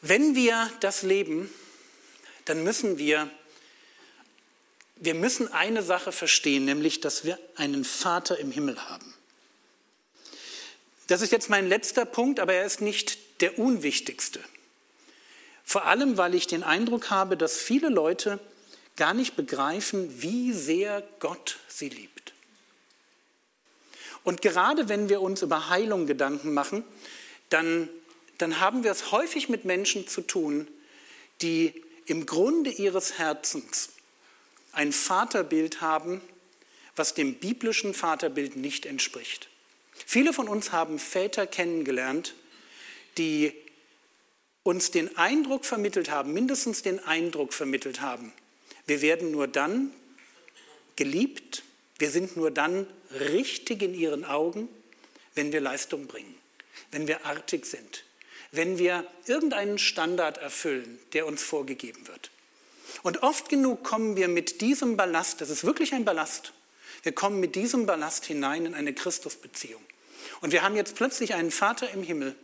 [0.02, 1.50] Wenn wir das leben,
[2.46, 3.30] dann müssen wir
[5.04, 9.14] wir müssen eine Sache verstehen, nämlich, dass wir einen Vater im Himmel haben.
[11.08, 14.40] Das ist jetzt mein letzter Punkt, aber er ist nicht der unwichtigste.
[15.64, 18.40] Vor allem, weil ich den Eindruck habe, dass viele Leute
[18.96, 22.34] gar nicht begreifen, wie sehr Gott sie liebt.
[24.24, 26.84] Und gerade wenn wir uns über Heilung Gedanken machen,
[27.50, 27.90] dann,
[28.38, 30.68] dann haben wir es häufig mit Menschen zu tun,
[31.42, 31.74] die
[32.12, 33.90] im Grunde ihres Herzens
[34.74, 36.20] ein Vaterbild haben,
[36.98, 39.48] was dem biblischen Vaterbild nicht entspricht.
[40.06, 42.36] Viele von uns haben Väter kennengelernt,
[43.18, 43.54] die
[44.64, 48.34] uns den Eindruck vermittelt haben, mindestens den Eindruck vermittelt haben,
[48.86, 49.94] wir werden nur dann
[50.98, 51.64] geliebt,
[51.98, 54.68] wir sind nur dann richtig in ihren Augen,
[55.34, 56.36] wenn wir Leistung bringen,
[56.92, 58.04] wenn wir artig sind,
[58.52, 62.32] wenn wir irgendeinen Standard erfüllen, der uns vorgegeben wird.
[63.04, 66.54] Und oft genug kommen wir mit diesem Ballast, das ist wirklich ein Ballast,
[67.04, 69.82] wir kommen mit diesem Ballast hinein in eine Christusbeziehung.
[70.42, 72.36] Und wir haben jetzt plötzlich einen Vater im Himmel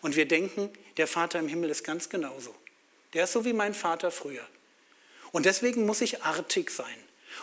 [0.00, 2.54] und wir denken, der Vater im Himmel ist ganz genauso.
[3.14, 4.46] Der ist so wie mein Vater früher.
[5.32, 6.86] Und deswegen muss ich artig sein.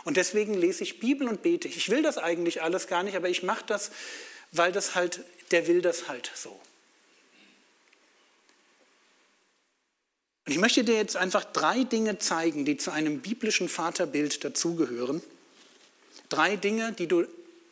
[0.03, 1.67] Und deswegen lese ich Bibel und bete.
[1.67, 3.91] Ich will das eigentlich alles gar nicht, aber ich mache das,
[4.51, 6.59] weil das halt, der will das halt so.
[10.45, 15.23] Und ich möchte dir jetzt einfach drei Dinge zeigen, die zu einem biblischen Vaterbild dazugehören.
[16.29, 17.25] Drei Dinge, die du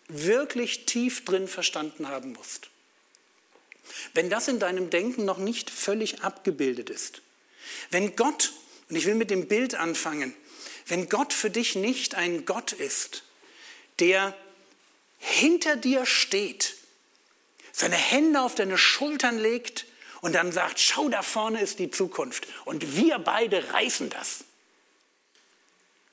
[0.07, 2.69] wirklich tief drin verstanden haben musst.
[4.13, 7.21] Wenn das in deinem Denken noch nicht völlig abgebildet ist,
[7.91, 8.53] wenn Gott,
[8.89, 10.33] und ich will mit dem Bild anfangen,
[10.87, 13.23] wenn Gott für dich nicht ein Gott ist,
[13.99, 14.35] der
[15.19, 16.75] hinter dir steht,
[17.71, 19.85] seine Hände auf deine Schultern legt
[20.23, 24.45] und dann sagt, schau, da vorne ist die Zukunft und wir beide reißen das.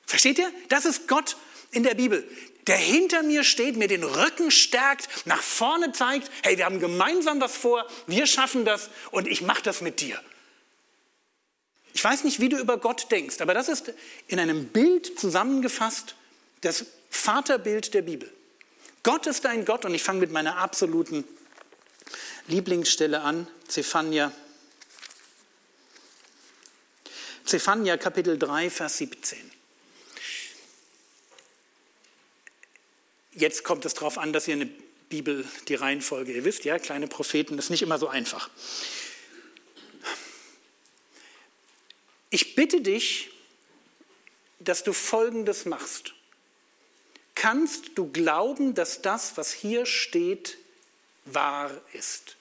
[0.05, 0.51] Versteht ihr?
[0.67, 1.37] Das ist Gott
[1.71, 2.27] in der Bibel,
[2.67, 7.39] der hinter mir steht, mir den Rücken stärkt, nach vorne zeigt, hey, wir haben gemeinsam
[7.39, 10.19] was vor, wir schaffen das und ich mache das mit dir.
[11.93, 13.93] Ich weiß nicht, wie du über Gott denkst, aber das ist
[14.27, 16.15] in einem Bild zusammengefasst
[16.59, 18.29] das Vaterbild der Bibel.
[19.03, 21.23] Gott ist ein Gott und ich fange mit meiner absoluten
[22.47, 24.31] Lieblingsstelle an, Zephania.
[27.45, 29.51] Zephania Kapitel 3, Vers 17.
[33.33, 34.69] Jetzt kommt es darauf an, dass ihr eine
[35.09, 38.49] Bibel, die Reihenfolge, ihr wisst ja, kleine Propheten, das ist nicht immer so einfach.
[42.29, 43.29] Ich bitte dich,
[44.59, 46.13] dass du Folgendes machst.
[47.35, 50.57] Kannst du glauben, dass das, was hier steht,
[51.25, 52.35] wahr ist?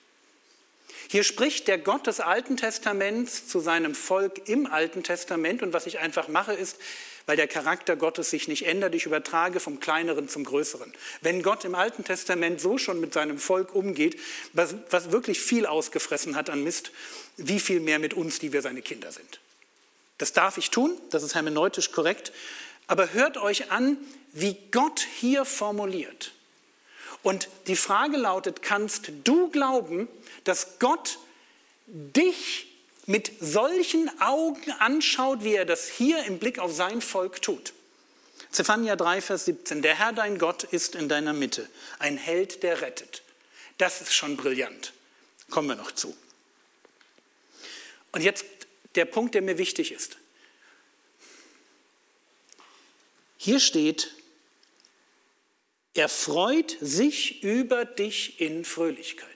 [1.09, 5.87] Hier spricht der Gott des Alten Testaments zu seinem Volk im Alten Testament und was
[5.87, 6.79] ich einfach mache ist,
[7.27, 8.95] weil der Charakter Gottes sich nicht ändert.
[8.95, 10.93] Ich übertrage vom Kleineren zum Größeren.
[11.21, 14.21] Wenn Gott im Alten Testament so schon mit seinem Volk umgeht,
[14.53, 16.93] was, was wirklich viel ausgefressen hat an Mist,
[17.37, 19.41] wie viel mehr mit uns, die wir seine Kinder sind.
[20.19, 22.33] Das darf ich tun, das ist hermeneutisch korrekt,
[22.87, 23.97] aber hört euch an,
[24.33, 26.33] wie Gott hier formuliert.
[27.23, 30.09] Und die Frage lautet, kannst du glauben,
[30.45, 31.19] dass Gott
[31.87, 32.67] dich
[33.07, 37.73] mit solchen Augen anschaut, wie er das hier im Blick auf sein Volk tut.
[38.51, 39.83] Zephania 3, Vers 17.
[39.83, 41.69] Der Herr dein Gott ist in deiner Mitte,
[41.99, 43.23] ein Held, der rettet.
[43.79, 44.93] Das ist schon brillant.
[45.51, 46.17] Kommen wir noch zu.
[48.13, 48.45] Und jetzt
[48.95, 50.17] der Punkt, der mir wichtig ist.
[53.37, 54.13] Hier steht,
[55.95, 59.29] er freut sich über dich in Fröhlichkeit.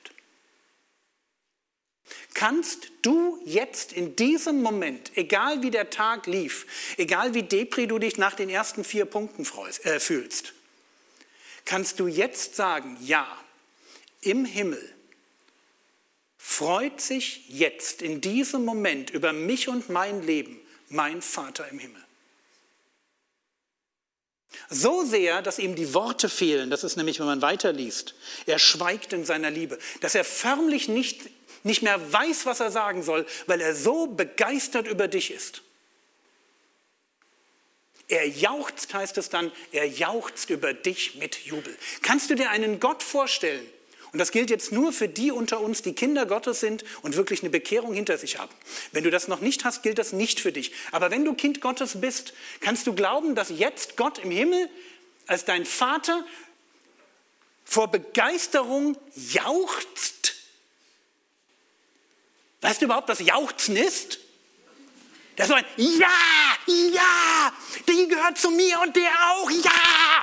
[2.35, 7.99] Kannst du jetzt in diesem Moment, egal wie der Tag lief, egal wie depri du
[7.99, 9.47] dich nach den ersten vier Punkten
[9.85, 10.53] äh, fühlst,
[11.65, 13.27] kannst du jetzt sagen, ja,
[14.21, 14.95] im Himmel
[16.37, 22.04] freut sich jetzt in diesem Moment über mich und mein Leben mein Vater im Himmel.
[24.71, 28.15] So sehr, dass ihm die Worte fehlen, das ist nämlich, wenn man weiterliest,
[28.47, 31.21] er schweigt in seiner Liebe, dass er förmlich nicht
[31.65, 35.63] nicht mehr weiß, was er sagen soll, weil er so begeistert über dich ist.
[38.07, 41.75] Er jauchzt, heißt es dann, er jauchzt über dich mit Jubel.
[42.03, 43.67] Kannst du dir einen Gott vorstellen?
[44.15, 47.43] Und das gilt jetzt nur für die unter uns, die Kinder Gottes sind und wirklich
[47.43, 48.53] eine Bekehrung hinter sich haben.
[48.93, 50.73] Wenn du das noch nicht hast, gilt das nicht für dich.
[50.91, 54.71] Aber wenn du Kind Gottes bist, kannst du glauben, dass jetzt Gott im Himmel
[55.27, 56.25] als dein Vater
[57.67, 60.15] vor Begeisterung jauchzt
[62.65, 64.21] Weißt du überhaupt, was Jauchzen ist?
[65.37, 66.09] Das ist ein Ja,
[66.67, 67.53] ja,
[67.87, 70.14] die gehört zu mir und der auch, ja.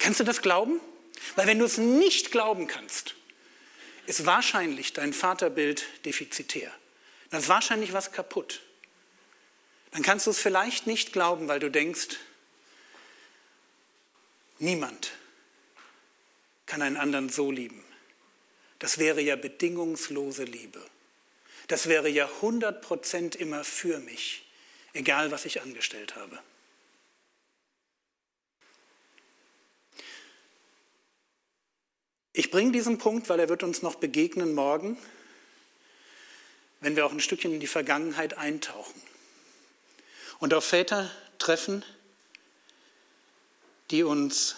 [0.00, 0.80] Kannst du das glauben?
[1.36, 3.14] Weil wenn du es nicht glauben kannst,
[4.06, 6.72] ist wahrscheinlich dein Vaterbild defizitär.
[7.30, 8.62] Dann ist wahrscheinlich was kaputt.
[9.92, 12.16] dann kannst du es vielleicht nicht glauben, weil du denkst,
[14.58, 15.12] niemand
[16.66, 17.84] kann einen anderen so lieben.
[18.78, 20.80] Das wäre ja bedingungslose Liebe.
[21.66, 24.48] Das wäre ja 100 Prozent immer für mich,
[24.92, 26.40] egal was ich angestellt habe.
[32.40, 34.96] Ich bringe diesen Punkt, weil er wird uns noch begegnen morgen,
[36.80, 38.98] wenn wir auch ein Stückchen in die Vergangenheit eintauchen
[40.38, 41.84] und auf Väter treffen,
[43.90, 44.56] die uns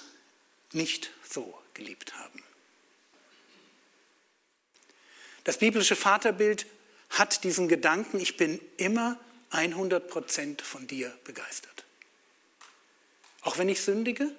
[0.71, 2.45] nicht so geliebt haben.
[5.43, 6.67] Das biblische Vaterbild
[7.11, 9.19] hat diesen Gedanken, ich bin immer
[9.51, 11.83] 100 Prozent von dir begeistert.
[13.41, 14.33] Auch wenn ich sündige?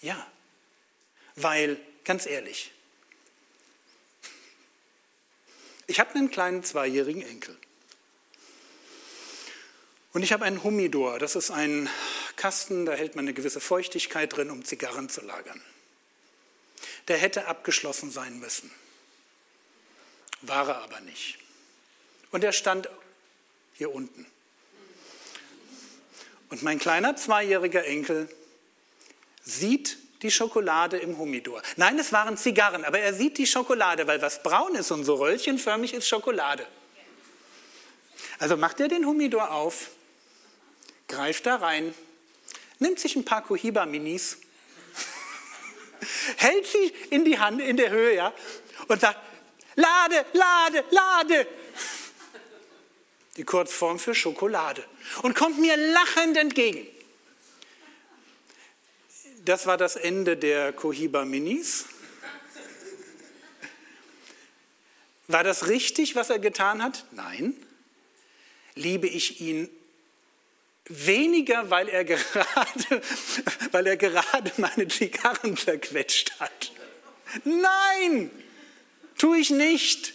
[0.00, 0.26] Ja.
[1.36, 2.72] Weil, ganz ehrlich,
[5.86, 7.56] ich habe einen kleinen zweijährigen Enkel.
[10.12, 11.18] Und ich habe einen Humidor.
[11.18, 11.88] Das ist ein
[12.36, 15.60] Kasten, da hält man eine gewisse Feuchtigkeit drin, um Zigarren zu lagern.
[17.08, 18.70] Der hätte abgeschlossen sein müssen.
[20.42, 21.38] War er aber nicht.
[22.30, 22.88] Und er stand
[23.74, 24.26] hier unten.
[26.50, 28.28] Und mein kleiner zweijähriger Enkel
[29.42, 31.62] sieht die Schokolade im Humidor.
[31.76, 35.16] Nein, es waren Zigarren, aber er sieht die Schokolade, weil was braun ist und so
[35.16, 36.66] röllchenförmig ist Schokolade.
[38.38, 39.90] Also macht er den Humidor auf,
[41.08, 41.94] greift da rein,
[42.78, 44.38] nimmt sich ein paar Cohiba-Minis,
[46.36, 48.32] hält sie in die Hand, in der Höhe, ja,
[48.88, 49.18] und sagt,
[49.74, 51.46] Lade, Lade, Lade.
[53.36, 54.84] Die Kurzform für Schokolade.
[55.22, 56.86] Und kommt mir lachend entgegen.
[59.44, 61.86] Das war das Ende der Cohiba Minis.
[65.26, 67.06] War das richtig, was er getan hat?
[67.10, 67.54] Nein.
[68.76, 69.68] Liebe ich ihn
[70.84, 72.44] weniger, weil er gerade,
[73.72, 76.72] weil er gerade meine Zigarren zerquetscht hat?
[77.44, 78.30] Nein.
[79.18, 80.14] Tue ich nicht,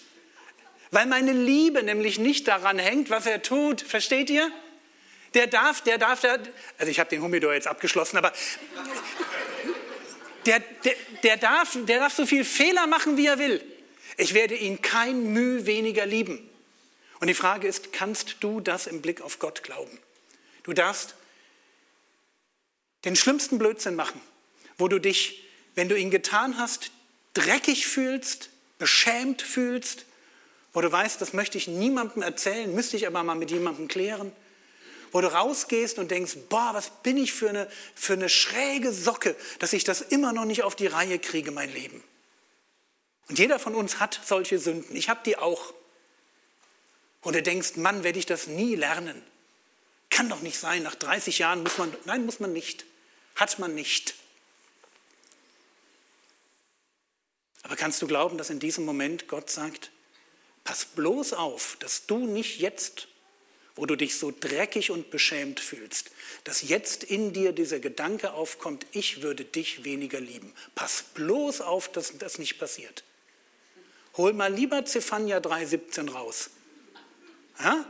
[0.92, 3.82] weil meine Liebe nämlich nicht daran hängt, was er tut.
[3.82, 4.50] Versteht ihr?
[5.34, 6.40] Der darf, der darf, der,
[6.78, 8.32] also ich habe den Humidor jetzt abgeschlossen, aber
[10.46, 13.64] der, der, der, darf, der darf so viel Fehler machen, wie er will.
[14.16, 16.50] Ich werde ihn kein Mühe weniger lieben.
[17.20, 20.00] Und die Frage ist, kannst du das im Blick auf Gott glauben?
[20.64, 21.16] Du darfst
[23.06, 24.22] den schlimmsten Blödsinn machen,
[24.78, 25.44] wo du dich,
[25.76, 26.92] wenn du ihn getan hast,
[27.34, 30.06] dreckig fühlst, beschämt fühlst,
[30.74, 34.32] wo du weißt, das möchte ich niemandem erzählen, müsste ich aber mal mit jemandem klären,
[35.12, 39.36] wo du rausgehst und denkst, boah, was bin ich für eine, für eine schräge Socke,
[39.60, 42.04] dass ich das immer noch nicht auf die Reihe kriege, mein Leben.
[43.30, 44.96] Und jeder von uns hat solche Sünden.
[44.96, 45.74] Ich habe die auch.
[47.22, 49.22] Und du denkst, Mann, werde ich das nie lernen.
[50.10, 52.86] Kann doch nicht sein, nach 30 Jahren muss man, nein, muss man nicht.
[53.36, 54.16] Hat man nicht.
[57.64, 59.92] Aber kannst du glauben, dass in diesem Moment Gott sagt,
[60.64, 63.10] pass bloß auf, dass du nicht jetzt,
[63.78, 66.12] wo du dich so dreckig und beschämt fühlst,
[66.44, 70.54] dass jetzt in dir dieser Gedanke aufkommt, ich würde dich weniger lieben.
[70.76, 73.04] Pass bloß auf, dass das nicht passiert.
[74.18, 76.50] Hol mal lieber Zephania 3,17 raus.
[77.60, 77.86] Ja?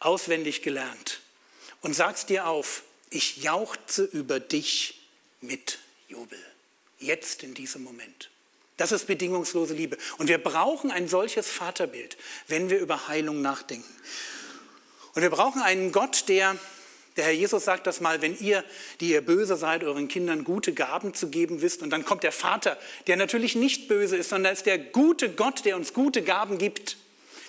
[0.00, 1.20] Auswendig gelernt.
[1.82, 5.06] Und sag's dir auf, ich jauchze über dich
[5.42, 5.78] mit
[6.08, 6.38] Jubel.
[6.98, 8.30] Jetzt in diesem Moment.
[8.78, 9.98] Das ist bedingungslose Liebe.
[10.16, 12.16] Und wir brauchen ein solches Vaterbild,
[12.48, 13.94] wenn wir über Heilung nachdenken.
[15.14, 16.56] Und wir brauchen einen Gott, der,
[17.16, 18.64] der Herr Jesus sagt das mal, wenn ihr,
[19.00, 21.82] die ihr böse seid, euren Kindern gute Gaben zu geben wisst.
[21.82, 25.64] Und dann kommt der Vater, der natürlich nicht böse ist, sondern ist der gute Gott,
[25.64, 26.96] der uns gute Gaben gibt.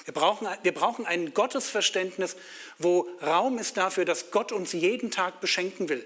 [0.06, 2.36] Wir brauchen, wir brauchen ein Gottesverständnis,
[2.78, 6.06] wo Raum ist dafür, dass Gott uns jeden Tag beschenken will.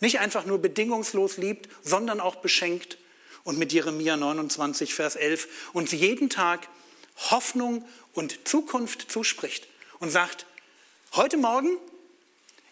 [0.00, 2.98] Nicht einfach nur bedingungslos liebt, sondern auch beschenkt
[3.44, 6.68] und mit Jeremia 29, Vers 11 uns jeden Tag
[7.30, 9.68] Hoffnung und Zukunft zuspricht
[10.00, 10.46] und sagt,
[11.14, 11.78] heute Morgen,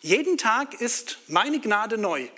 [0.00, 2.28] jeden Tag ist meine Gnade neu.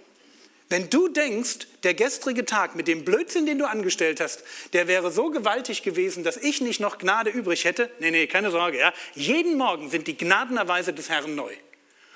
[0.70, 4.44] Wenn du denkst, der gestrige Tag mit dem Blödsinn, den du angestellt hast,
[4.74, 8.51] der wäre so gewaltig gewesen, dass ich nicht noch Gnade übrig hätte, nee, nee, keine
[8.51, 8.92] Sorge, ja.
[9.14, 11.53] Jeden Morgen sind die Gnadenerweise des Herrn neu.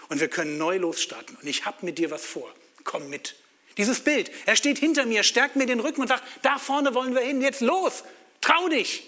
[0.08, 1.36] Und wir können neu losstarten.
[1.40, 2.52] Und ich habe mit dir was vor.
[2.84, 3.36] Komm mit.
[3.78, 7.14] Dieses Bild, er steht hinter mir, stärkt mir den Rücken und sagt, da vorne wollen
[7.14, 8.04] wir hin, jetzt los,
[8.42, 9.04] trau dich.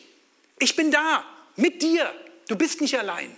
[0.59, 1.25] Ich bin da,
[1.57, 2.11] mit dir.
[2.49, 3.37] Du bist nicht allein.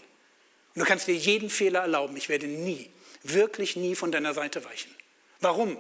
[0.77, 2.15] Und du kannst dir jeden Fehler erlauben.
[2.19, 2.91] Ich werde nie,
[3.23, 4.95] wirklich nie von deiner Seite weichen.
[5.41, 5.79] Warum?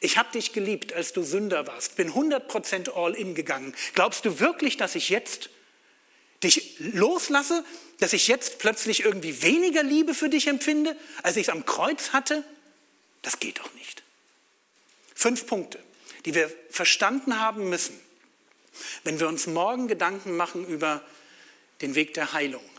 [0.00, 3.72] Ich habe dich geliebt, als du Sünder warst, bin 100% all in gegangen.
[3.94, 5.48] Glaubst du wirklich, dass ich jetzt
[6.42, 7.64] dich loslasse,
[8.00, 12.12] dass ich jetzt plötzlich irgendwie weniger Liebe für dich empfinde, als ich es am Kreuz
[12.12, 12.42] hatte?
[13.22, 14.02] Das geht doch nicht.
[15.14, 15.78] Fünf Punkte,
[16.24, 17.94] die wir verstanden haben müssen,
[19.04, 21.00] wenn wir uns morgen Gedanken machen über
[21.80, 22.71] den Weg der Heilung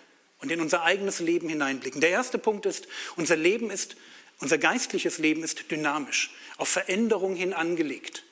[0.44, 2.02] und in unser eigenes Leben hineinblicken.
[2.02, 3.96] Der erste Punkt ist, unser Leben ist,
[4.40, 8.24] unser geistliches Leben ist dynamisch, auf Veränderung hin angelegt.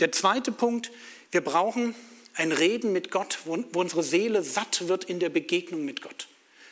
[0.00, 0.90] Der zweite Punkt,
[1.30, 1.94] wir brauchen
[2.34, 6.26] ein Reden mit Gott, wo, wo unsere Seele satt wird in der Begegnung mit Gott.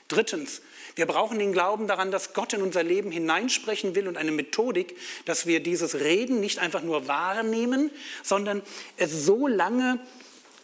[0.09, 0.61] Drittens,
[0.97, 4.97] wir brauchen den Glauben daran, dass Gott in unser Leben hineinsprechen will und eine Methodik,
[5.25, 7.91] dass wir dieses Reden nicht einfach nur wahrnehmen,
[8.25, 8.61] sondern
[8.97, 10.01] es so lange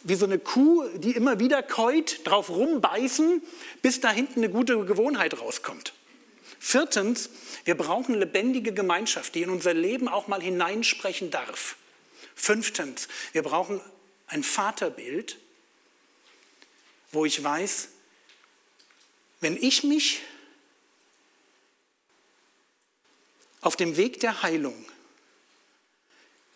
[0.03, 3.41] wie so eine Kuh, die immer wieder keut, drauf rumbeißen,
[3.81, 5.93] bis da hinten eine gute Gewohnheit rauskommt.
[6.59, 7.29] Viertens,
[7.65, 11.77] wir brauchen lebendige Gemeinschaft, die in unser Leben auch mal hineinsprechen darf.
[12.35, 13.81] Fünftens, wir brauchen
[14.27, 15.37] ein Vaterbild,
[17.11, 17.89] wo ich weiß,
[19.41, 20.21] wenn ich mich
[23.61, 24.85] auf dem Weg der Heilung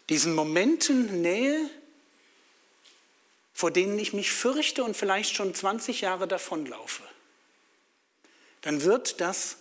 [0.10, 1.70] diesen Momenten nähe,
[3.54, 7.04] vor denen ich mich fürchte und vielleicht schon 20 Jahre davonlaufe,
[8.62, 9.58] dann wird das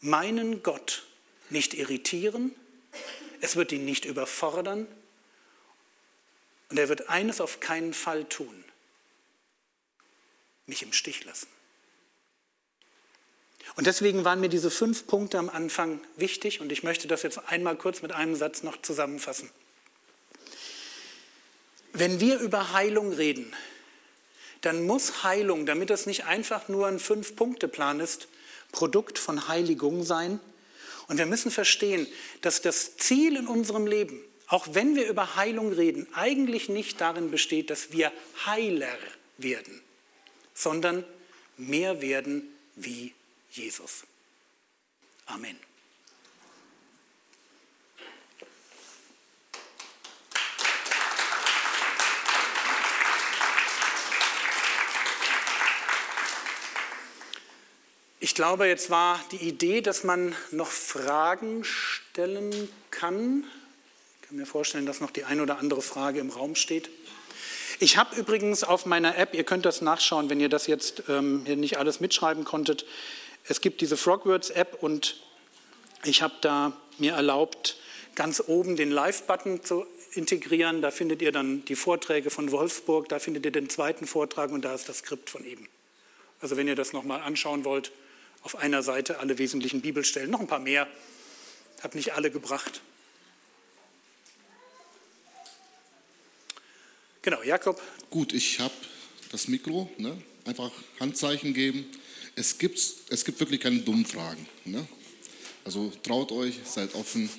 [0.00, 1.04] meinen Gott
[1.48, 2.54] nicht irritieren,
[3.40, 4.86] es wird ihn nicht überfordern
[6.70, 8.64] und er wird eines auf keinen Fall tun,
[10.66, 11.48] mich im Stich lassen.
[13.76, 17.38] Und deswegen waren mir diese fünf Punkte am Anfang wichtig und ich möchte das jetzt
[17.38, 19.50] einmal kurz mit einem Satz noch zusammenfassen.
[21.92, 23.52] Wenn wir über Heilung reden,
[24.60, 28.28] dann muss Heilung, damit das nicht einfach nur ein Fünf-Punkte-Plan ist,
[28.72, 30.38] Produkt von Heiligung sein.
[31.08, 32.06] Und wir müssen verstehen,
[32.42, 37.30] dass das Ziel in unserem Leben, auch wenn wir über Heilung reden, eigentlich nicht darin
[37.30, 38.12] besteht, dass wir
[38.46, 38.98] Heiler
[39.38, 39.80] werden,
[40.54, 41.04] sondern
[41.56, 42.42] mehr werden
[42.76, 43.14] wie
[43.50, 44.04] Jesus.
[45.26, 45.58] Amen.
[58.22, 63.44] Ich glaube, jetzt war die Idee, dass man noch Fragen stellen kann.
[64.20, 66.90] Ich kann mir vorstellen, dass noch die eine oder andere Frage im Raum steht.
[67.78, 71.44] Ich habe übrigens auf meiner App, ihr könnt das nachschauen, wenn ihr das jetzt ähm,
[71.46, 72.84] hier nicht alles mitschreiben konntet,
[73.44, 75.16] es gibt diese Frogwords-App und
[76.04, 77.78] ich habe da mir erlaubt,
[78.16, 80.82] ganz oben den Live-Button zu integrieren.
[80.82, 84.62] Da findet ihr dann die Vorträge von Wolfsburg, da findet ihr den zweiten Vortrag und
[84.62, 85.66] da ist das Skript von eben.
[86.42, 87.92] Also wenn ihr das nochmal anschauen wollt,
[88.42, 90.86] auf einer Seite alle wesentlichen Bibelstellen, noch ein paar mehr.
[91.82, 92.80] Habe nicht alle gebracht.
[97.22, 97.80] Genau, Jakob.
[98.08, 98.74] Gut, ich habe
[99.30, 100.16] das Mikro, ne?
[100.44, 101.84] einfach Handzeichen geben.
[102.34, 102.78] Es gibt,
[103.10, 104.46] es gibt wirklich keine dummen Fragen.
[104.64, 104.86] Ne?
[105.64, 107.28] Also traut euch, seid offen.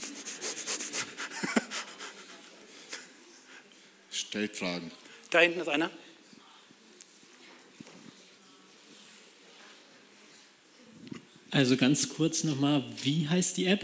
[4.11, 4.91] Stellt Fragen.
[5.31, 5.89] Da hinten ist einer.
[11.51, 13.81] Also ganz kurz nochmal, wie heißt die App?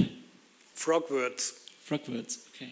[0.73, 1.55] Frogwords.
[1.83, 2.71] Frogwords, okay.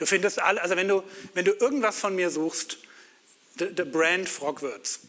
[0.00, 1.02] Du findest alle, also wenn du,
[1.34, 2.78] wenn du irgendwas von mir suchst,
[3.58, 5.00] the, Brand Frogwords,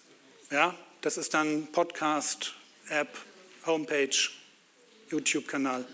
[0.51, 2.53] ja, das ist dann Podcast,
[2.89, 3.17] App,
[3.65, 4.29] Homepage,
[5.09, 5.85] YouTube-Kanal.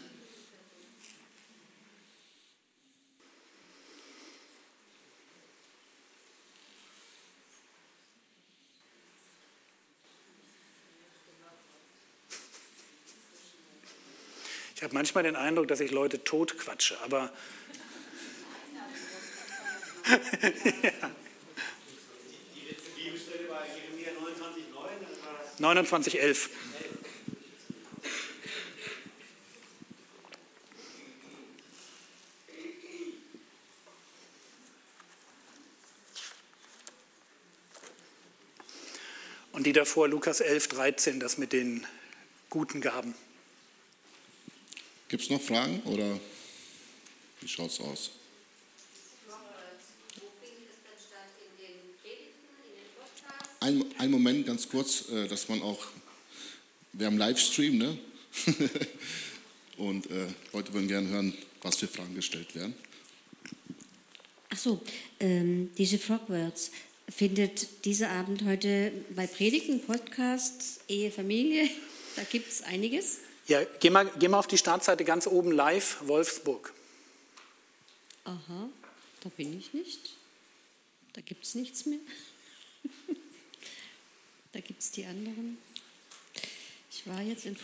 [14.77, 17.33] Ich habe manchmal den Eindruck, dass ich Leute totquatsche, aber.
[20.05, 20.11] ja.
[22.53, 24.11] Die letzte Bibelstelle war Jeremia
[25.57, 26.19] 29,9.
[26.21, 26.49] 29,11.
[39.53, 41.83] Und die davor Lukas 11, 13, das mit den
[42.51, 43.15] guten Gaben.
[45.07, 46.19] Gibt es noch Fragen oder
[47.39, 48.11] wie schaut es aus?
[53.59, 55.87] Ein, ein Moment ganz kurz, äh, dass man auch,
[56.93, 57.97] wir haben Livestream, ne?
[59.77, 62.75] Und äh, Leute würden gerne hören, was für Fragen gestellt werden.
[64.49, 64.81] Ach so,
[65.19, 66.71] ähm, diese Frogwords
[67.09, 71.69] findet dieser Abend heute bei Predigen, Podcasts, Ehe, Familie,
[72.15, 73.19] da gibt es einiges.
[73.47, 76.73] Ja, geh mal, geh mal auf die Startseite ganz oben live, Wolfsburg.
[78.25, 78.69] Aha,
[79.21, 80.15] da bin ich nicht.
[81.13, 81.99] Da gibt es nichts mehr.
[84.53, 85.59] Da gibt es die anderen.
[86.89, 87.55] Ich war jetzt in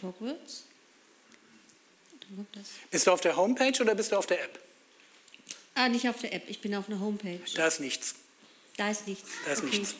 [2.51, 2.69] das.
[2.91, 4.59] Bist du auf der Homepage oder bist du auf der App?
[5.73, 7.39] Ah, nicht auf der App, ich bin auf einer Homepage.
[7.55, 8.13] Da ist nichts.
[8.77, 9.27] Da ist nichts.
[9.45, 9.95] Da ist nichts.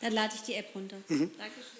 [0.00, 0.96] Dann lade ich die App runter.
[1.08, 1.79] Dankeschön.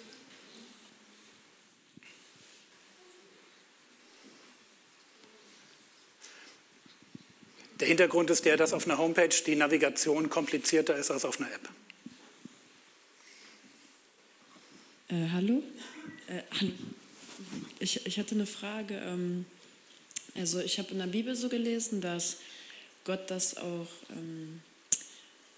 [7.81, 11.51] Der Hintergrund ist der, dass auf einer Homepage die Navigation komplizierter ist als auf einer
[11.51, 11.69] App.
[15.09, 15.63] Äh, hallo?
[16.27, 16.71] Äh, hallo.
[17.79, 19.01] Ich, ich hatte eine Frage.
[19.03, 19.45] Ähm,
[20.35, 22.37] also ich habe in der Bibel so gelesen, dass
[23.03, 24.61] Gott das auch ähm,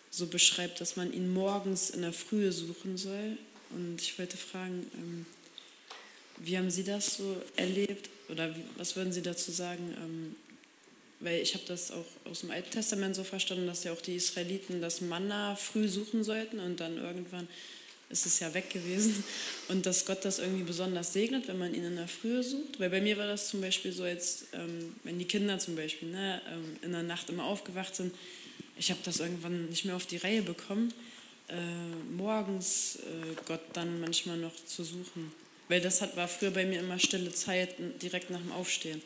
[0.09, 3.37] so beschreibt, dass man ihn morgens in der Frühe suchen soll.
[3.71, 5.25] Und ich wollte fragen, ähm,
[6.37, 10.37] wie haben Sie das so erlebt oder wie, was würden Sie dazu sagen?
[11.23, 14.15] Weil ich habe das auch aus dem Alten Testament so verstanden, dass ja auch die
[14.15, 17.47] Israeliten das Manna früh suchen sollten und dann irgendwann
[18.09, 19.23] ist es ja weg gewesen.
[19.69, 22.77] Und dass Gott das irgendwie besonders segnet, wenn man ihn in der Frühe sucht.
[22.79, 26.09] Weil bei mir war das zum Beispiel so, jetzt, ähm, wenn die Kinder zum Beispiel
[26.09, 28.13] ne, ähm, in der Nacht immer aufgewacht sind,
[28.77, 30.93] ich habe das irgendwann nicht mehr auf die Reihe bekommen,
[31.47, 31.55] äh,
[32.11, 35.31] morgens äh, Gott dann manchmal noch zu suchen.
[35.69, 39.01] Weil das hat, war früher bei mir immer stille Zeit direkt nach dem Aufstehen.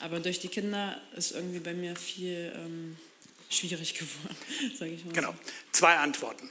[0.00, 2.96] Aber durch die Kinder ist irgendwie bei mir viel ähm,
[3.48, 4.36] schwierig geworden,
[4.78, 5.12] sage ich mal.
[5.12, 5.34] Genau.
[5.72, 6.50] Zwei Antworten.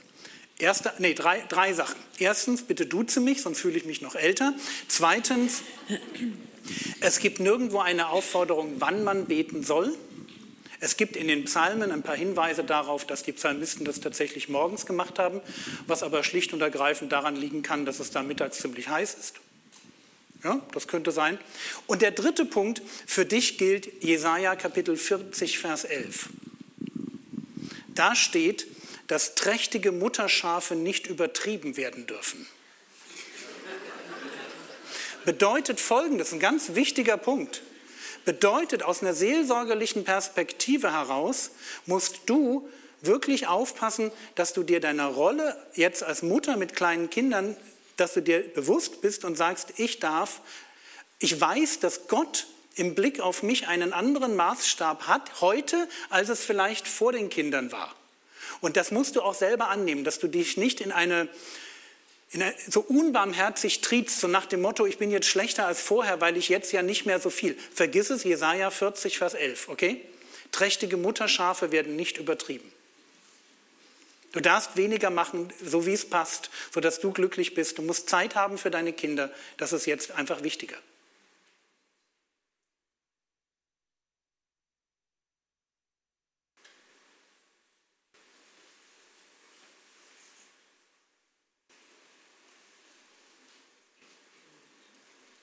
[0.58, 1.96] Erste, nee, drei, drei Sachen.
[2.18, 4.54] Erstens, bitte duze mich, sonst fühle ich mich noch älter.
[4.88, 5.62] Zweitens,
[7.00, 9.94] es gibt nirgendwo eine Aufforderung, wann man beten soll.
[10.80, 14.86] Es gibt in den Psalmen ein paar Hinweise darauf, dass die Psalmisten das tatsächlich morgens
[14.86, 15.40] gemacht haben,
[15.86, 19.40] was aber schlicht und ergreifend daran liegen kann, dass es da mittags ziemlich heiß ist.
[20.46, 21.40] Ja, das könnte sein.
[21.88, 26.28] Und der dritte Punkt, für dich gilt Jesaja Kapitel 40, Vers 11.
[27.96, 28.68] Da steht,
[29.08, 32.46] dass trächtige Mutterschafe nicht übertrieben werden dürfen.
[35.24, 37.62] Bedeutet folgendes, ein ganz wichtiger Punkt.
[38.24, 41.50] Bedeutet, aus einer seelsorgerlichen Perspektive heraus
[41.86, 42.68] musst du
[43.02, 47.56] wirklich aufpassen, dass du dir deiner Rolle jetzt als Mutter mit kleinen Kindern,
[47.96, 50.40] dass du dir bewusst bist und sagst, ich darf,
[51.18, 56.44] ich weiß, dass Gott im Blick auf mich einen anderen Maßstab hat heute, als es
[56.44, 57.94] vielleicht vor den Kindern war.
[58.60, 61.28] Und das musst du auch selber annehmen, dass du dich nicht in eine,
[62.30, 66.20] in eine so unbarmherzig triebst, so nach dem Motto, ich bin jetzt schlechter als vorher,
[66.20, 67.56] weil ich jetzt ja nicht mehr so viel.
[67.74, 70.02] Vergiss es, Jesaja 40, Vers 11, okay?
[70.52, 72.70] Trächtige Mutterschafe werden nicht übertrieben.
[74.36, 77.78] Du darfst weniger machen, so wie es passt, sodass du glücklich bist.
[77.78, 79.30] Du musst Zeit haben für deine Kinder.
[79.56, 80.76] Das ist jetzt einfach wichtiger.